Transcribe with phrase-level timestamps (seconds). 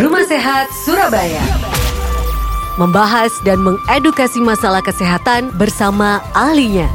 [0.00, 1.44] Rumah Sehat Surabaya.
[2.80, 6.88] Membahas dan mengedukasi masalah kesehatan bersama ahlinya.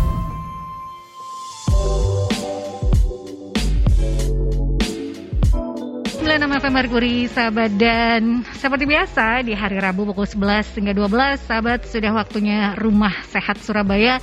[6.17, 11.85] 96 FM Merkuri sahabat dan seperti biasa di hari Rabu pukul 11 hingga 12 sahabat
[11.85, 14.17] sudah waktunya Rumah Sehat Surabaya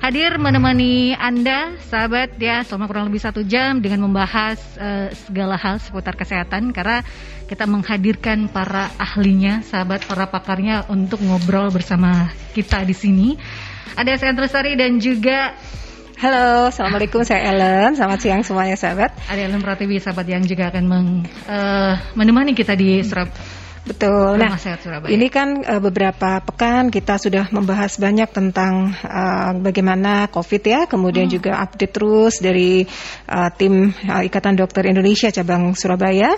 [0.00, 5.80] hadir menemani Anda sahabat ya selama kurang lebih satu jam dengan membahas uh, segala hal
[5.80, 7.00] seputar kesehatan karena
[7.46, 13.28] kita menghadirkan para ahlinya sahabat para pakarnya untuk ngobrol bersama kita di sini
[13.96, 15.56] ada saya Sari dan juga
[16.16, 17.92] Halo, Assalamualaikum, saya Ellen.
[17.92, 19.12] Selamat siang semuanya sahabat.
[19.28, 23.28] Ada Ellen Pratiwi, sahabat yang juga akan meng, uh, menemani kita di Surab
[23.86, 24.42] Betul.
[24.42, 24.58] Nah,
[25.06, 31.30] ini kan uh, beberapa pekan kita sudah membahas banyak tentang uh, bagaimana COVID ya, kemudian
[31.30, 31.34] hmm.
[31.38, 32.82] juga update terus dari
[33.30, 36.34] uh, tim uh, Ikatan Dokter Indonesia cabang Surabaya.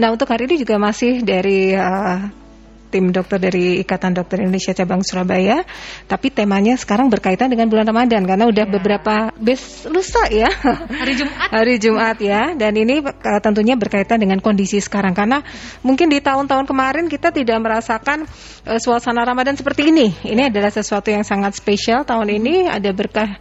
[0.00, 2.45] Nah, untuk hari ini juga masih dari uh,
[2.88, 5.66] tim dokter dari Ikatan Dokter Indonesia cabang Surabaya.
[6.06, 8.72] Tapi temanya sekarang berkaitan dengan bulan Ramadan karena udah ya.
[8.72, 10.48] beberapa bes lusa ya.
[10.50, 11.48] Hari Jumat.
[11.56, 12.54] Hari Jumat ya.
[12.54, 15.42] Dan ini uh, tentunya berkaitan dengan kondisi sekarang karena
[15.82, 18.24] mungkin di tahun-tahun kemarin kita tidak merasakan
[18.66, 20.14] uh, suasana Ramadan seperti ini.
[20.22, 23.38] Ini adalah sesuatu yang sangat spesial tahun ini ada berkah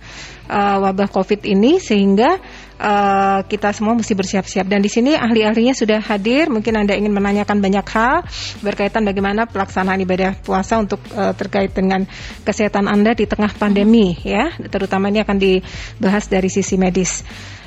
[0.50, 2.38] uh, wabah Covid ini sehingga
[2.80, 4.66] uh, kita semua mesti bersiap-siap.
[4.68, 6.48] Dan di sini ahli-ahlinya sudah hadir.
[6.52, 8.24] Mungkin anda ingin menanyakan banyak hal
[8.64, 12.08] berkaitan bagaimana pelaksanaan ibadah puasa untuk uh, terkait dengan
[12.44, 14.52] kesehatan anda di tengah pandemi, ya.
[14.58, 17.24] Terutama ini akan dibahas dari sisi medis.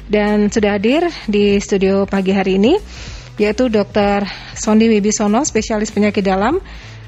[0.08, 2.80] Dan sudah hadir di studio pagi hari ini
[3.38, 4.26] yaitu Dr.
[4.58, 6.58] Sondi Wibisono, spesialis penyakit dalam,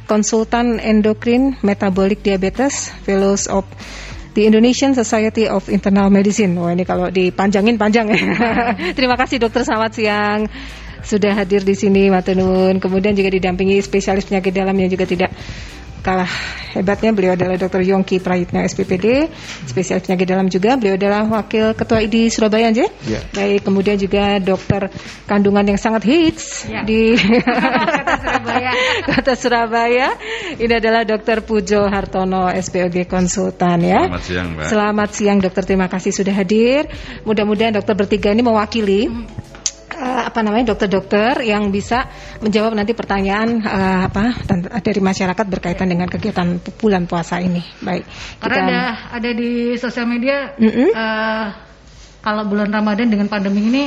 [0.06, 3.66] konsultan endokrin metabolik diabetes, fellows of
[4.30, 6.54] The Indonesian Society of Internal Medicine.
[6.54, 8.18] Wah ini kalau dipanjangin panjang ya.
[8.98, 10.40] Terima kasih dokter selamat siang
[11.02, 12.78] sudah hadir di sini Matunun.
[12.78, 15.30] Kemudian juga didampingi spesialis penyakit dalam yang juga tidak
[16.00, 16.28] kalah
[16.72, 17.84] hebatnya beliau adalah Dr.
[17.84, 19.28] Yongki Prayitna SPPD
[19.68, 23.20] spesialis penyakit dalam juga beliau adalah wakil ketua ID Surabaya aja ya.
[23.36, 24.88] baik kemudian juga dokter
[25.28, 26.82] kandungan yang sangat hits ya.
[26.82, 27.14] di
[28.00, 28.70] kota Surabaya
[29.04, 30.08] kota Surabaya
[30.56, 31.44] ini adalah Dr.
[31.44, 36.88] Pujo Hartono SPOG konsultan ya selamat siang Mbak selamat siang dokter terima kasih sudah hadir
[37.28, 39.49] mudah-mudahan dokter bertiga ini mewakili hmm
[40.00, 42.08] uh, apa namanya dokter-dokter yang bisa
[42.40, 44.40] menjawab nanti pertanyaan uh, apa
[44.80, 47.60] dari masyarakat berkaitan dengan kegiatan bulan puasa ini.
[47.84, 48.08] Baik.
[48.40, 48.80] Karena kita, ada
[49.20, 50.88] ada di sosial media mm -hmm.
[50.96, 51.46] uh,
[52.24, 53.84] kalau bulan Ramadan dengan pandemi ini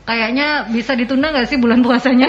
[0.00, 2.26] Kayaknya bisa ditunda nggak sih bulan puasanya?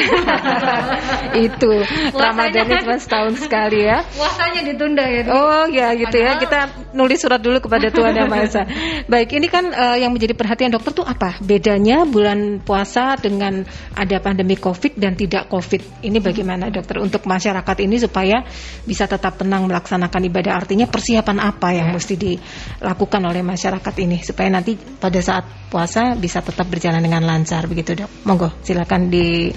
[1.48, 1.72] itu
[2.14, 4.06] Ramadan itu cuma setahun sekali ya.
[4.12, 5.22] Puasanya ditunda ya.
[5.34, 6.38] Oh ya gitu ya.
[6.38, 8.64] Kita nulis surat dulu kepada Tuhan Yang Maha Esa.
[9.10, 11.42] Baik, ini kan uh, yang menjadi perhatian dokter tuh apa?
[11.42, 13.66] Bedanya bulan puasa dengan
[13.98, 16.06] ada pandemi Covid dan tidak Covid.
[16.06, 18.46] Ini bagaimana dokter untuk masyarakat ini supaya
[18.86, 20.54] bisa tetap tenang melaksanakan ibadah?
[20.54, 26.44] Artinya persiapan apa yang mesti dilakukan oleh masyarakat ini supaya nanti pada saat puasa bisa
[26.46, 28.10] tetap berjalan dengan lancar begitu dok.
[28.26, 29.52] Monggo silakan di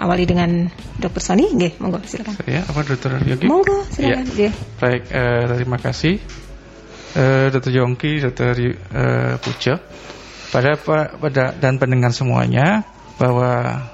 [0.00, 2.34] awali dengan Dokter Sony, nggih, monggo silakan.
[2.40, 3.46] Saya apa Dokter Yogi?
[3.48, 4.24] Monggo silakan.
[4.36, 4.50] Ya.
[4.80, 6.14] Baik, eh, terima kasih
[7.16, 9.74] eh, Dokter Yongki, Dokter eh, Pujo,
[10.50, 10.70] pada
[11.20, 12.82] pada dan pendengar semuanya
[13.20, 13.84] bahwa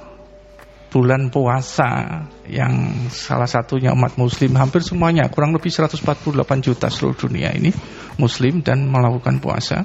[0.97, 6.32] bulan puasa yang salah satunya umat muslim hampir semuanya kurang lebih 148
[6.62, 7.75] juta seluruh dunia ini
[8.16, 9.84] muslim dan melakukan puasa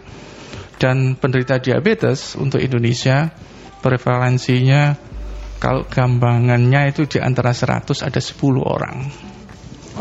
[0.79, 3.33] dan penderita diabetes untuk Indonesia
[3.81, 4.95] prevalensinya
[5.61, 8.97] kalau gambangannya itu di antara 100 ada 10 orang.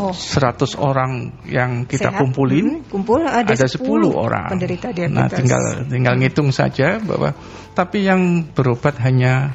[0.01, 0.15] Oh.
[0.15, 2.19] 100 orang yang kita Sehat.
[2.23, 4.49] kumpulin hmm, kumpul ada, ada 10, 10 orang.
[4.55, 5.19] Penderita diabetes.
[5.19, 6.21] Nah, tinggal tinggal hmm.
[6.25, 7.35] ngitung saja bahwa
[7.75, 9.53] tapi yang berobat hanya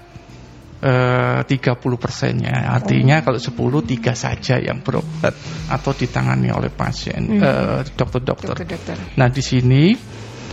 [0.85, 2.69] uh, 30 persennya.
[2.69, 3.33] Artinya oh.
[3.33, 5.35] kalau 10 tiga saja yang berobat
[5.73, 8.55] atau ditangani oleh pasien eh, dokter-dokter.
[8.63, 8.77] Hmm.
[8.77, 9.97] Uh, nah, di sini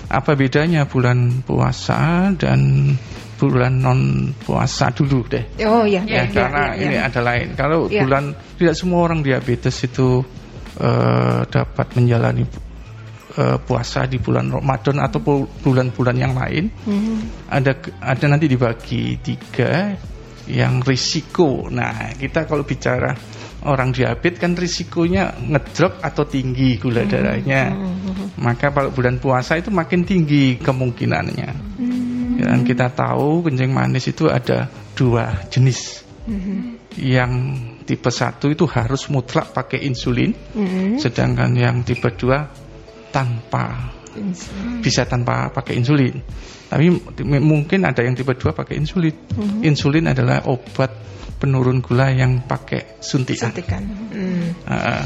[0.10, 2.94] apa bedanya bulan puasa dan
[3.38, 5.44] bulan non puasa dulu deh.
[5.66, 6.06] Oh iya.
[6.06, 7.48] Ya, ya karena ya, ya, ini ada lain.
[7.58, 8.02] Kalau ya.
[8.06, 10.22] bulan tidak semua orang diabetes itu
[10.80, 12.44] uh, dapat menjalani
[13.38, 15.20] uh, puasa di bulan Ramadan atau
[15.64, 16.70] bulan-bulan yang lain.
[16.86, 17.20] Hmm.
[17.50, 19.94] Ada ada nanti dibagi tiga
[20.48, 21.72] yang risiko.
[21.72, 23.16] Nah, kita kalau bicara
[23.64, 27.12] orang diabetes kan risikonya ngedrop atau tinggi gula hmm.
[27.12, 27.62] darahnya.
[27.72, 28.28] Hmm.
[28.44, 31.50] Maka kalau bulan puasa itu makin tinggi kemungkinannya.
[31.80, 32.03] Hmm.
[32.40, 36.06] Dan kita tahu kencing manis itu ada dua jenis.
[36.24, 36.60] Mm-hmm.
[37.04, 37.32] Yang
[37.84, 41.02] tipe satu itu harus mutlak pakai insulin, mm-hmm.
[41.02, 42.48] sedangkan yang tipe dua
[43.12, 43.94] tanpa
[44.82, 46.16] bisa tanpa pakai insulin.
[46.70, 46.90] Tapi
[47.42, 49.14] mungkin ada yang tipe 2 pakai insulin.
[49.14, 49.62] Mm-hmm.
[49.62, 50.90] Insulin adalah obat
[51.38, 53.52] penurun gula yang pakai suntikan.
[53.52, 53.84] suntikan.
[54.10, 54.64] Mm.
[54.66, 55.04] Uh,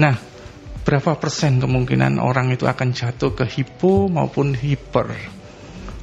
[0.00, 0.14] nah,
[0.86, 5.39] berapa persen kemungkinan orang itu akan jatuh ke hipo maupun hiper?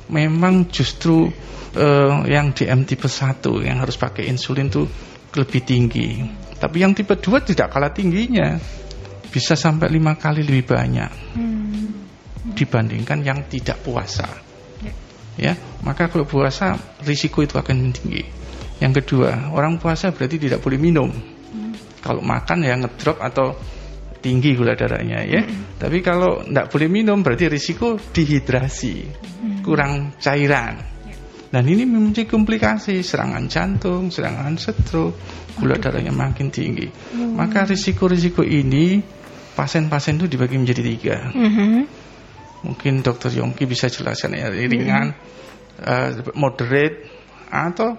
[0.07, 1.27] Memang justru
[1.75, 4.87] uh, yang DM tipe 1 yang harus pakai insulin itu
[5.35, 6.23] lebih tinggi.
[6.57, 8.57] Tapi yang tipe 2 tidak kalah tingginya.
[9.27, 11.11] Bisa sampai lima kali lebih banyak.
[11.35, 11.87] Hmm.
[12.55, 14.47] Dibandingkan yang tidak puasa
[15.37, 15.53] ya
[15.85, 16.73] maka kalau puasa
[17.05, 18.25] risiko itu akan tinggi
[18.81, 22.01] yang kedua orang puasa berarti tidak boleh minum hmm.
[22.01, 23.53] kalau makan ya ngedrop atau
[24.17, 25.77] tinggi gula darahnya ya hmm.
[25.77, 29.56] tapi kalau tidak boleh minum berarti risiko dehidrasi hmm.
[29.67, 31.15] Kurang cairan ya.
[31.51, 35.19] dan ini memiliki komplikasi serangan jantung serangan stroke
[35.59, 37.35] gula darahnya makin tinggi hmm.
[37.35, 39.03] maka risiko-risiko ini
[39.59, 42.07] pasien-pasien itu dibagi menjadi tiga hmm
[42.65, 45.85] Mungkin dokter Yongki bisa jelaskan ya ringan, hmm.
[45.85, 47.05] uh, moderate
[47.53, 47.93] atau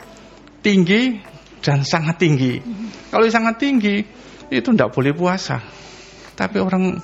[0.59, 1.23] tinggi
[1.63, 2.59] dan sangat tinggi.
[2.59, 2.91] Hmm.
[3.15, 4.03] Kalau sangat tinggi
[4.51, 5.63] itu tidak boleh puasa.
[6.35, 6.99] Tapi orang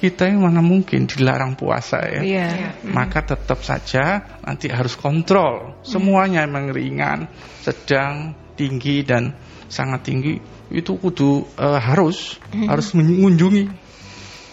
[0.00, 2.24] kita yang mana mungkin dilarang puasa ya.
[2.24, 2.72] Yeah.
[2.80, 2.96] Hmm.
[2.96, 5.76] Maka tetap saja nanti harus kontrol.
[5.84, 7.28] Semuanya memang ringan,
[7.60, 9.36] sedang, tinggi dan
[9.68, 10.36] sangat tinggi
[10.68, 12.66] itu kudu uh, harus hmm.
[12.68, 13.64] harus mengunjungi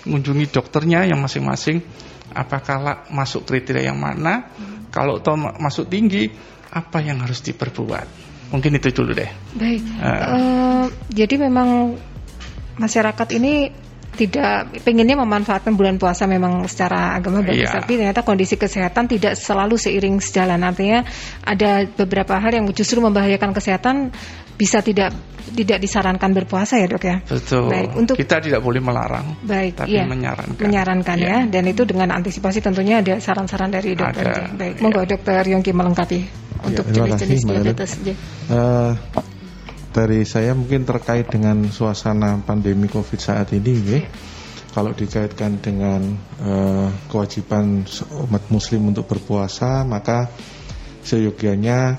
[0.08, 1.84] mengunjungi dokternya yang masing-masing
[2.32, 4.48] apakah masuk kriteria yang mana
[4.94, 6.30] kalau toh masuk tinggi
[6.72, 8.08] apa yang harus diperbuat
[8.54, 11.98] mungkin itu dulu deh baik uh, uh, jadi memang
[12.78, 13.74] masyarakat ini
[14.18, 17.78] tidak pengennya memanfaatkan bulan puasa memang secara agama bagus, yeah.
[17.78, 20.66] tapi ternyata kondisi kesehatan tidak selalu seiring sejalan.
[20.66, 21.06] Artinya
[21.46, 24.10] ada beberapa hal yang justru membahayakan kesehatan
[24.58, 25.14] bisa tidak
[25.54, 27.18] tidak disarankan berpuasa ya dok ya.
[27.24, 27.70] Betul.
[27.70, 30.60] Baik, untuk kita tidak boleh melarang, baik, tapi iya, menyarankan.
[30.60, 31.30] Menyarankan ya.
[31.30, 34.26] ya, dan itu dengan antisipasi tentunya ada saran-saran dari dokter.
[34.28, 34.82] Ada, baik, ya.
[34.82, 36.20] monggo dokter Yongki melengkapi
[36.66, 37.92] untuk jenis-jenis diabetes.
[38.50, 38.98] Uh,
[39.98, 44.06] dari saya mungkin terkait dengan suasana pandemi COVID saat ini, ya.
[44.78, 46.06] Kalau dikaitkan dengan
[46.38, 47.82] uh, kewajiban
[48.30, 50.30] umat Muslim untuk berpuasa, maka
[51.02, 51.98] seyogianya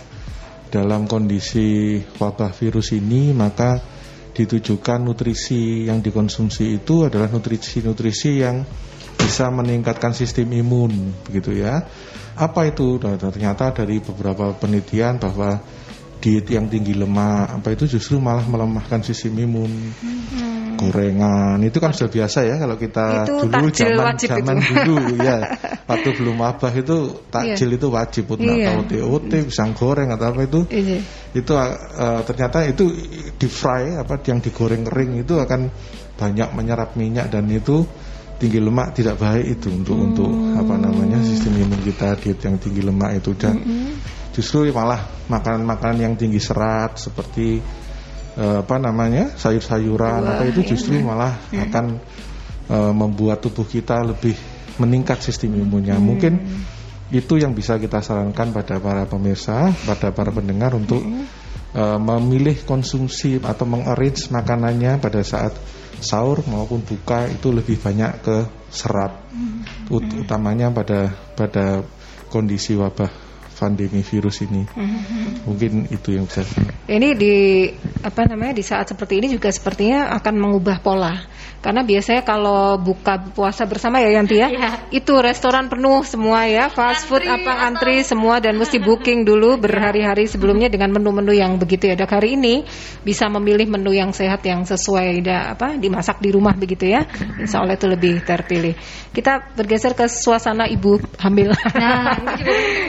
[0.70, 3.82] dalam kondisi wabah virus ini, maka
[4.30, 8.62] ditujukan nutrisi yang dikonsumsi itu adalah nutrisi-nutrisi yang
[9.18, 11.82] bisa meningkatkan sistem imun, begitu ya.
[12.38, 13.02] Apa itu?
[13.02, 15.58] Ternyata dari beberapa penelitian bahwa
[16.18, 20.74] diet yang tinggi lemak apa itu justru malah melemahkan sistem imun hmm.
[20.74, 24.74] gorengan itu kan sudah biasa ya kalau kita itu dulu zaman zaman itu.
[24.82, 25.38] dulu ya
[25.90, 26.96] waktu belum wabah itu
[27.30, 27.78] takjil yeah.
[27.78, 28.74] itu wajib pun iya.
[28.74, 30.98] atau TOT pisang goreng atau apa itu iya.
[31.32, 32.90] itu uh, ternyata itu
[33.38, 35.70] di fry apa yang digoreng kering itu akan
[36.18, 37.86] banyak menyerap minyak dan itu
[38.38, 40.06] tinggi lemak tidak baik itu untuk hmm.
[40.10, 45.02] untuk apa namanya sistem imun kita diet yang tinggi lemak itu dan hmm justru malah
[45.26, 47.58] makanan-makanan yang tinggi serat seperti
[48.38, 50.68] uh, apa namanya sayur-sayuran apa itu iya.
[50.70, 51.58] justru malah hmm.
[51.66, 51.84] akan
[52.70, 54.38] uh, membuat tubuh kita lebih
[54.78, 55.98] meningkat sistem imunnya.
[55.98, 56.06] Hmm.
[56.06, 56.32] Mungkin
[57.10, 61.26] itu yang bisa kita sarankan pada para pemirsa, pada para pendengar untuk hmm.
[61.74, 65.58] uh, memilih konsumsi atau mengarrange makanannya pada saat
[65.98, 69.90] sahur maupun buka itu lebih banyak ke serat, hmm.
[69.90, 71.82] Ut utamanya pada pada
[72.30, 73.27] kondisi wabah
[73.58, 74.62] pandemi virus ini.
[74.62, 75.26] Mm-hmm.
[75.50, 76.46] Mungkin itu yang bisa.
[76.86, 77.34] Ini di
[78.06, 81.18] apa namanya di saat seperti ini juga sepertinya akan mengubah pola.
[81.58, 84.74] Karena biasanya kalau buka puasa bersama ya Yanti ya, yeah.
[84.94, 89.58] itu restoran penuh semua ya, fast food antri, apa antri semua dan mesti booking dulu
[89.58, 91.98] berhari-hari sebelumnya dengan menu-menu yang begitu ya.
[91.98, 92.62] Dok hari ini
[93.02, 97.02] bisa memilih menu yang sehat yang sesuai da, apa dimasak di rumah begitu ya.
[97.42, 98.78] Insya Allah itu lebih terpilih.
[99.10, 101.58] Kita bergeser ke suasana ibu hamil.
[101.74, 102.14] Nah,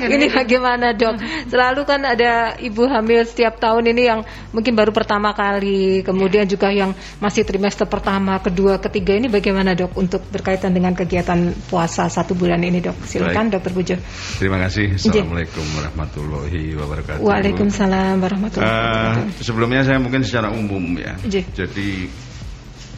[0.05, 1.17] ini bagaimana dok?
[1.49, 4.21] Selalu kan ada ibu hamil setiap tahun ini yang
[4.53, 9.71] mungkin baru pertama kali, kemudian juga yang masih trimester pertama, kedua kedua, ketiga ini bagaimana
[9.71, 13.07] dok untuk berkaitan dengan kegiatan puasa satu bulan ini dok?
[13.07, 13.55] Silakan Baik.
[13.55, 13.95] dokter Bujo.
[14.35, 14.99] Terima kasih.
[14.99, 17.23] Assalamualaikum warahmatullahi wabarakatuh.
[17.23, 19.47] Waalaikumsalam warahmatullahi uh, wabarakatuh.
[19.47, 21.15] Sebelumnya saya mungkin secara umum ya.
[21.23, 21.47] J.
[21.55, 22.11] Jadi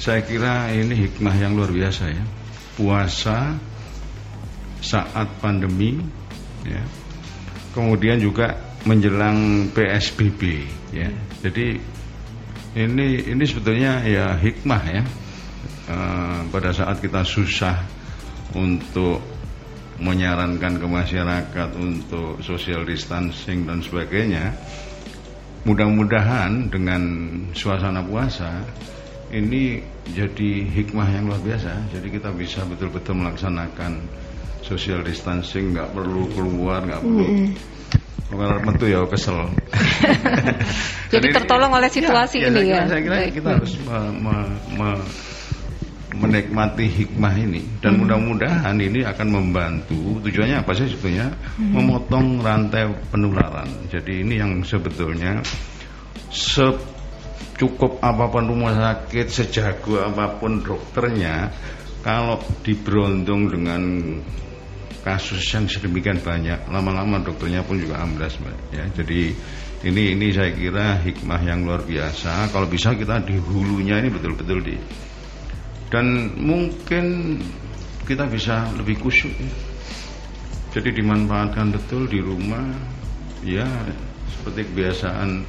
[0.01, 2.25] saya kira ini hikmah yang luar biasa ya.
[2.74, 3.53] Puasa
[4.82, 6.01] saat pandemi
[6.65, 6.82] ya.
[7.77, 8.58] Kemudian juga
[8.89, 10.41] menjelang PSBB
[10.89, 11.13] ya.
[11.46, 11.77] Jadi
[12.82, 15.06] ini ini sebetulnya ya hikmah ya
[15.91, 17.83] Eh, pada saat kita susah
[18.55, 19.19] untuk
[20.00, 24.55] menyarankan ke masyarakat untuk social distancing dan sebagainya
[25.67, 27.01] mudah-mudahan dengan
[27.53, 28.65] suasana puasa
[29.29, 34.01] ini jadi hikmah yang luar biasa jadi kita bisa betul-betul melaksanakan
[34.65, 37.50] social distancing nggak perlu keluar nggak perlu mm -hmm.
[38.31, 39.43] Kalau mentu ya kesel.
[41.13, 42.88] Jadi tertolong oleh situasi ya, ini ya.
[42.88, 42.95] ya.
[42.95, 44.36] Saya kira kita harus me, me,
[44.79, 44.89] me,
[46.12, 48.00] menikmati hikmah ini dan hmm.
[48.03, 51.72] mudah-mudahan ini akan membantu tujuannya apa sih sebetulnya hmm.
[51.72, 53.70] memotong rantai penularan.
[53.88, 55.39] Jadi ini yang sebetulnya
[56.32, 61.51] secukup apa pun rumah sakit, sejago apa pun dokternya,
[62.03, 63.82] kalau diberondong dengan
[65.01, 68.38] kasus yang sedemikian banyak lama-lama dokternya pun juga amblas
[68.70, 69.34] ya jadi
[69.82, 74.62] ini ini saya kira hikmah yang luar biasa kalau bisa kita di hulunya ini betul-betul
[74.62, 74.77] di
[75.91, 77.38] dan mungkin
[78.07, 79.51] kita bisa lebih kusyuk ya.
[80.79, 82.63] jadi dimanfaatkan betul di rumah
[83.43, 83.67] ya
[84.31, 85.43] seperti kebiasaan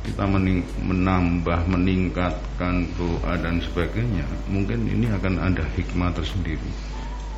[0.00, 6.70] kita mening, menambah meningkatkan doa dan sebagainya mungkin ini akan ada hikmah tersendiri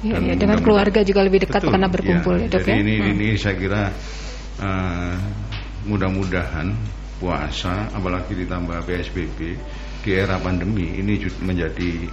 [0.03, 2.83] Ya, ya, dengan keluarga juga lebih dekat betul, karena berkumpul ya, ya dok jadi ya.
[2.83, 3.11] Ini, hmm.
[3.15, 3.83] ini saya kira
[4.59, 5.15] uh,
[5.87, 6.75] mudah-mudahan
[7.23, 9.39] puasa apalagi ditambah PSBB
[10.03, 12.11] di era pandemi ini menjadi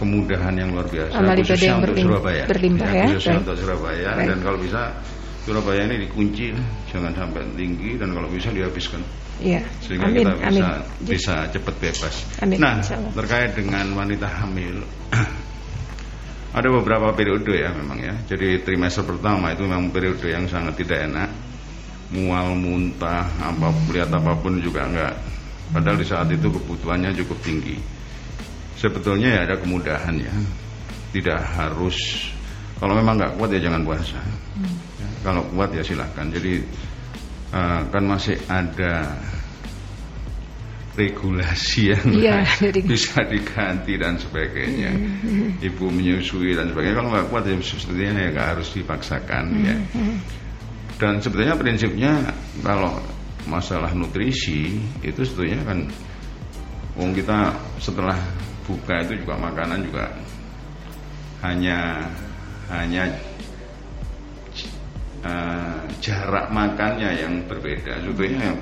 [0.00, 3.42] kemudahan yang luar biasa Amal khususnya yang untuk Surabaya berlimbah ya, ya khususnya Baik.
[3.44, 4.28] untuk Surabaya Baik.
[4.32, 4.82] dan kalau bisa
[5.40, 6.46] Surabaya ini dikunci
[6.88, 9.00] jangan sampai tinggi dan kalau bisa dihabiskan
[9.44, 9.60] ya.
[9.84, 11.04] sehingga amin, kita bisa amin.
[11.04, 12.74] bisa cepat bebas amin, nah
[13.12, 14.80] terkait dengan wanita hamil
[16.50, 18.10] Ada beberapa periode ya memang ya.
[18.26, 21.30] Jadi trimester pertama itu memang periode yang sangat tidak enak.
[22.10, 25.14] Mual, muntah, apa lihat apa pun juga enggak.
[25.70, 27.78] Padahal di saat itu kebutuhannya cukup tinggi.
[28.80, 30.32] Sebetulnya ya ada kemudahan ya.
[31.12, 32.32] Tidak harus
[32.80, 34.16] kalau memang nggak kuat ya jangan puasa.
[34.56, 34.72] Hmm.
[34.96, 36.32] Ya, kalau kuat ya silahkan.
[36.32, 36.64] Jadi
[37.52, 39.20] uh, kan masih ada
[40.98, 42.80] regulasi yang ya, jadi...
[42.82, 44.90] bisa diganti dan sebagainya.
[44.90, 45.62] Mm-hmm.
[45.62, 46.96] Ibu menyusui dan sebagainya.
[46.98, 49.68] Kalau nggak kuat ya sebetulnya ya nggak harus dipaksakan mm-hmm.
[49.68, 49.76] ya.
[51.00, 52.12] Dan sebetulnya prinsipnya
[52.60, 53.00] kalau
[53.48, 55.78] masalah nutrisi itu sebetulnya kan
[56.98, 58.18] wong kita setelah
[58.70, 60.06] buka itu juga makanan juga
[61.42, 62.06] hanya
[62.70, 63.10] hanya
[65.26, 67.98] uh, jarak makannya yang berbeda.
[68.04, 68.54] Sebetulnya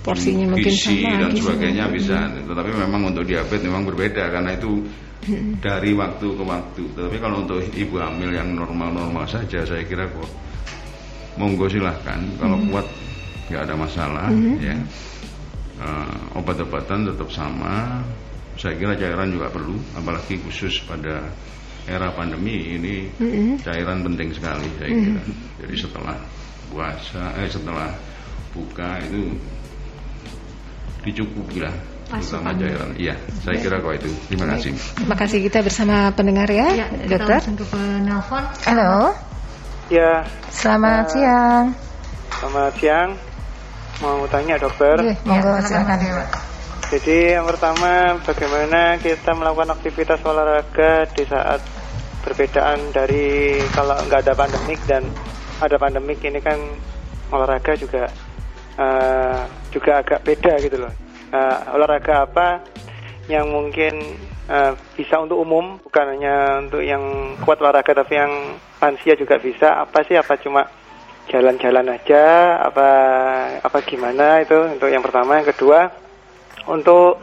[0.00, 2.18] porsinya mungkin sama dan sebagainya bisa.
[2.32, 4.80] Tetapi memang untuk diabetes memang berbeda karena itu
[5.60, 6.82] dari waktu ke waktu.
[6.96, 10.30] Tetapi kalau untuk ibu hamil yang normal-normal saja saya kira kok
[11.36, 12.18] monggo silahkan.
[12.40, 12.86] Kalau kuat
[13.52, 14.56] nggak ada masalah hmm.
[14.62, 14.76] ya.
[15.78, 18.02] Uh, obat-obatan tetap sama
[18.58, 21.30] saya kira cairan juga perlu apalagi khusus pada
[21.88, 23.08] era pandemi ini
[23.62, 25.22] cairan penting sekali saya kira
[25.62, 26.16] jadi setelah
[26.68, 27.94] puasa eh setelah
[28.52, 29.32] buka itu
[31.06, 31.72] dicukupi lah
[32.08, 32.90] terutama cairan.
[32.96, 34.10] Iya, saya kira kok itu.
[34.32, 34.72] Terima kasih.
[34.96, 37.40] Terima kasih kita bersama pendengar ya, ya dokter.
[37.68, 38.44] Penelpon.
[38.64, 39.12] Halo.
[39.92, 40.24] Ya.
[40.48, 41.64] Selamat uh, siang.
[42.32, 43.08] Selamat siang.
[44.00, 44.96] Mau tanya dokter?
[45.04, 46.47] Iya, monggo ya, silakan.
[46.88, 51.60] Jadi yang pertama bagaimana kita melakukan aktivitas olahraga di saat
[52.24, 55.04] perbedaan dari kalau nggak ada pandemik dan
[55.60, 56.56] ada pandemik ini kan
[57.28, 58.08] olahraga juga
[58.80, 60.92] uh, juga agak beda gitu loh.
[61.28, 62.64] Uh, olahraga apa
[63.28, 64.16] yang mungkin
[64.48, 68.32] uh, bisa untuk umum, bukan hanya untuk yang kuat olahraga tapi yang
[68.80, 69.76] lansia juga bisa.
[69.84, 70.16] Apa sih?
[70.16, 70.64] Apa cuma
[71.28, 72.56] jalan-jalan aja?
[72.64, 72.88] Apa
[73.60, 74.56] apa gimana itu?
[74.56, 76.07] Untuk yang pertama, yang kedua
[76.68, 77.18] untuk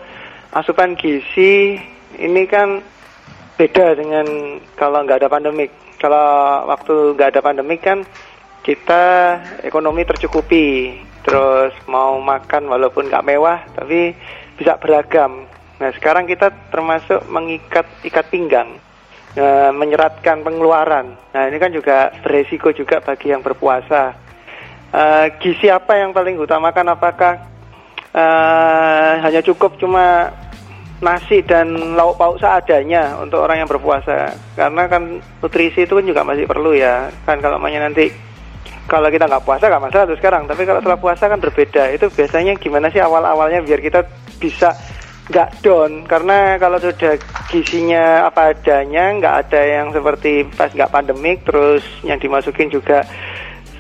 [0.52, 1.78] asupan gizi
[2.18, 2.82] ini kan
[3.56, 5.72] beda dengan kalau nggak ada pandemik.
[5.96, 8.04] Kalau waktu nggak ada pandemik kan
[8.66, 9.04] kita
[9.62, 14.14] ekonomi tercukupi terus mau makan walaupun nggak mewah tapi
[14.60, 15.48] bisa beragam.
[15.80, 18.80] Nah sekarang kita termasuk mengikat ikat pinggang,
[19.36, 21.20] e, menyeratkan pengeluaran.
[21.36, 24.16] Nah ini kan juga beresiko juga bagi yang berpuasa.
[24.94, 25.04] E,
[25.44, 26.96] gizi apa yang paling utamakan?
[26.96, 27.55] Apakah
[28.16, 28.26] e,
[29.20, 30.32] hanya cukup cuma
[31.04, 34.32] nasi dan lauk pauk seadanya untuk orang yang berpuasa?
[34.56, 37.12] Karena kan nutrisi itu kan juga masih perlu ya.
[37.28, 38.08] Kan kalau namanya nanti
[38.86, 42.06] kalau kita nggak puasa nggak masalah tuh sekarang tapi kalau setelah puasa kan berbeda itu
[42.14, 44.06] biasanya gimana sih awal awalnya biar kita
[44.38, 44.78] bisa
[45.26, 47.18] nggak down karena kalau sudah
[47.50, 53.02] gizinya apa adanya nggak ada yang seperti pas nggak pandemik terus yang dimasukin juga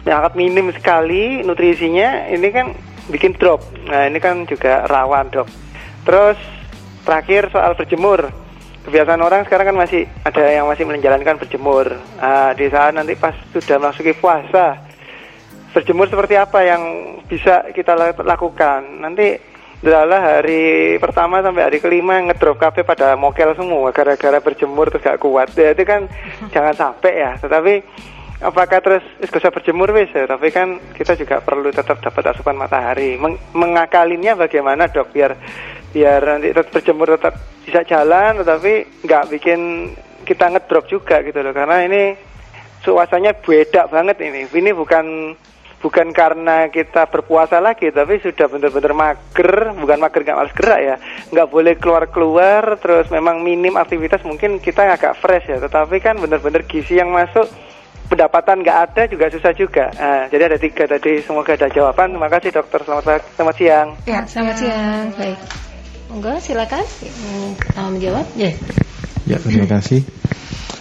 [0.01, 2.73] sangat minim sekali nutrisinya ini kan
[3.09, 3.61] bikin drop.
[3.85, 5.47] Nah ini kan juga rawan dok.
[6.05, 6.37] Terus
[7.05, 8.29] terakhir soal berjemur.
[8.85, 11.89] Kebiasaan orang sekarang kan masih ada yang masih menjalankan berjemur.
[12.21, 14.77] Nah, di saat nanti pas sudah masuki puasa
[15.73, 16.81] berjemur seperti apa yang
[17.25, 19.01] bisa kita lakukan?
[19.01, 19.41] Nanti
[19.81, 25.17] adalah hari pertama sampai hari kelima ngedrop kafe pada mokel semua gara-gara berjemur terus gak
[25.17, 25.49] kuat.
[25.57, 26.05] Ya kan
[26.53, 27.31] jangan sampai ya.
[27.41, 27.73] Tetapi
[28.43, 30.11] apakah terus gak usah berjemur wis?
[30.11, 33.15] Ya tapi kan kita juga perlu tetap dapat asupan matahari.
[33.15, 35.11] Meng mengakalinya bagaimana dok?
[35.15, 35.37] Biar
[35.95, 39.59] biar nanti tetap berjemur tetap bisa jalan tetapi nggak bikin
[40.27, 41.53] kita ngedrop juga gitu loh.
[41.55, 42.03] Karena ini
[42.83, 44.49] suasananya beda banget ini.
[44.51, 45.37] Ini bukan
[45.75, 49.71] bukan karena kita berpuasa lagi tapi sudah benar-benar mager.
[49.79, 50.95] Bukan mager nggak malas gerak ya.
[51.31, 54.27] Nggak boleh keluar-keluar terus memang minim aktivitas.
[54.27, 55.57] Mungkin kita agak fresh ya.
[55.63, 57.47] Tetapi kan benar-benar gizi yang masuk
[58.05, 59.89] pendapatan nggak ada juga susah juga.
[59.95, 62.13] Nah, jadi ada tiga tadi, semoga ada jawaban.
[62.13, 63.87] Terima kasih dokter, selamat selamat siang.
[64.05, 65.05] Ya, selamat siang.
[65.17, 65.39] Baik.
[66.09, 66.85] Monggo silakan
[67.75, 68.25] mau menjawab.
[68.37, 68.53] Ya.
[69.25, 70.05] Ya, terima kasih.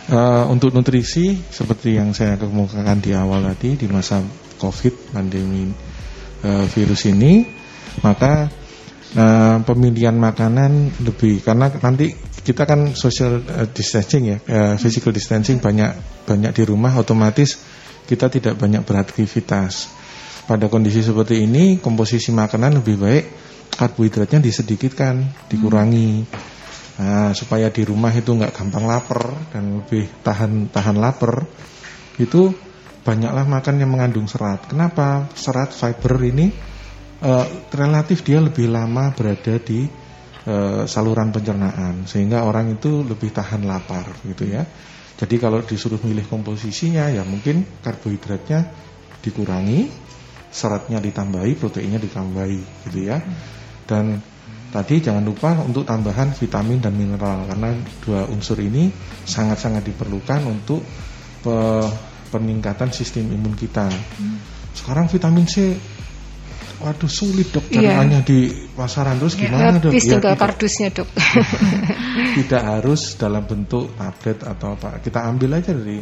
[0.04, 4.20] Uh, untuk nutrisi seperti yang saya kemukakan di awal tadi di masa
[4.60, 5.72] COVID pandemi
[6.44, 7.48] uh, virus ini,
[8.04, 8.52] maka
[9.14, 15.64] uh, pemilihan makanan lebih karena nanti kita kan social eh, distancing ya, uh, physical distancing
[15.64, 15.96] banyak
[16.28, 17.56] banyak di rumah otomatis
[18.04, 19.88] kita tidak banyak beraktivitas.
[20.44, 23.24] Pada kondisi seperti ini komposisi makanan lebih baik
[23.72, 26.28] karbohidratnya disedikitkan, dikurangi.
[26.94, 31.48] Nah, supaya di rumah itu nggak gampang lapar dan lebih tahan tahan lapar.
[32.20, 32.52] Itu
[33.02, 34.68] banyaklah makan yang mengandung serat.
[34.68, 35.32] Kenapa?
[35.32, 36.73] Serat fiber ini
[37.24, 40.04] uh, relatif dia lebih lama berada di
[40.44, 44.62] e, saluran pencernaan sehingga orang itu lebih tahan lapar gitu ya.
[45.14, 48.66] Jadi kalau disuruh milih komposisinya ya mungkin karbohidratnya
[49.22, 49.88] dikurangi,
[50.50, 53.22] seratnya ditambahi, proteinnya ditambahi gitu ya.
[53.86, 54.18] Dan
[54.74, 58.90] tadi jangan lupa untuk tambahan vitamin dan mineral karena dua unsur ini
[59.24, 60.82] sangat-sangat diperlukan untuk
[62.34, 63.86] peningkatan sistem imun kita.
[64.74, 65.78] Sekarang vitamin C
[66.84, 68.28] Waduh sulit dok cariannya iya.
[68.28, 69.88] di pasaran terus iya, gimana dok?
[69.88, 71.08] Habis ya, tinggal kardusnya dok.
[72.36, 75.00] tidak harus dalam bentuk tablet atau apa.
[75.00, 75.96] Kita ambil aja dari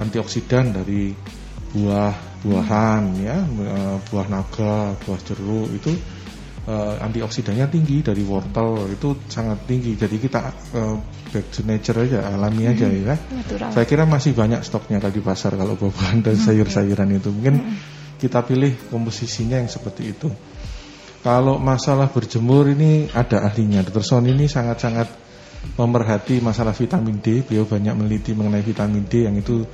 [0.00, 1.12] antioksidan dari
[1.76, 5.92] buah-buahan ya, eh, buah naga, buah jeruk itu
[6.64, 9.92] uh, antioksidannya tinggi dari wortel itu sangat tinggi.
[9.92, 10.40] Jadi kita
[10.72, 10.96] uh,
[11.36, 13.14] back to nature aja, alami aja hmm, ya.
[13.20, 13.70] Natural.
[13.76, 17.28] Saya kira masih banyak stoknya kalau di pasar kalau buah-buahan dan hmm, sayur-sayuran itu.
[17.28, 17.93] Mungkin hmm
[18.24, 20.32] kita pilih komposisinya yang seperti itu.
[21.20, 23.84] Kalau masalah berjemur ini ada ahlinya.
[23.84, 24.04] Dr.
[24.04, 25.08] Son ini sangat-sangat
[25.76, 27.44] memerhati masalah vitamin D.
[27.44, 29.64] Beliau banyak meneliti mengenai vitamin D yang itu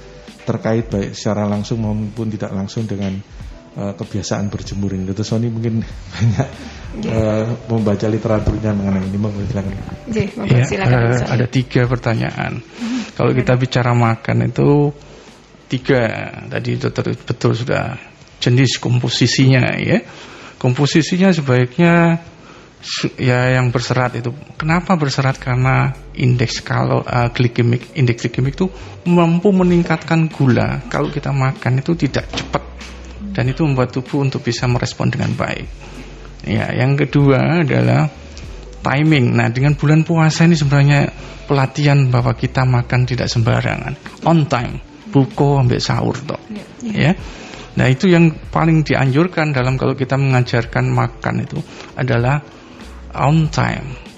[0.46, 3.18] terkait baik secara langsung maupun tidak langsung dengan
[3.78, 5.10] uh, kebiasaan berjemur ini.
[5.10, 5.26] Dr.
[5.26, 5.82] Sony mungkin
[6.14, 6.48] banyak
[7.06, 9.18] uh, membaca literaturnya mengenai ini.
[9.18, 9.74] Monggo silakan.
[10.10, 10.26] Ya,
[10.86, 12.62] uh, ada tiga pertanyaan.
[13.14, 14.94] Kalau kita bicara makan itu
[15.70, 16.02] tiga
[16.50, 18.09] tadi dokter betul sudah
[18.40, 20.02] jenis komposisinya ya.
[20.60, 22.20] Komposisinya sebaiknya
[23.20, 24.32] ya yang berserat itu.
[24.56, 25.36] Kenapa berserat?
[25.36, 28.66] Karena indeks kalau uh, glikemik indeks glikemik itu
[29.08, 32.64] mampu meningkatkan gula kalau kita makan itu tidak cepat
[33.36, 35.68] dan itu membuat tubuh untuk bisa merespon dengan baik.
[36.48, 38.08] Ya, yang kedua adalah
[38.80, 39.36] timing.
[39.36, 41.12] Nah, dengan bulan puasa ini sebenarnya
[41.44, 44.80] pelatihan bahwa kita makan tidak sembarangan, on time,
[45.12, 46.40] buko ambil sahur toh.
[46.80, 47.12] Ya.
[47.12, 47.12] ya.
[47.78, 51.58] Nah itu yang paling dianjurkan dalam kalau kita mengajarkan makan itu
[51.94, 52.42] adalah
[53.14, 54.10] on time.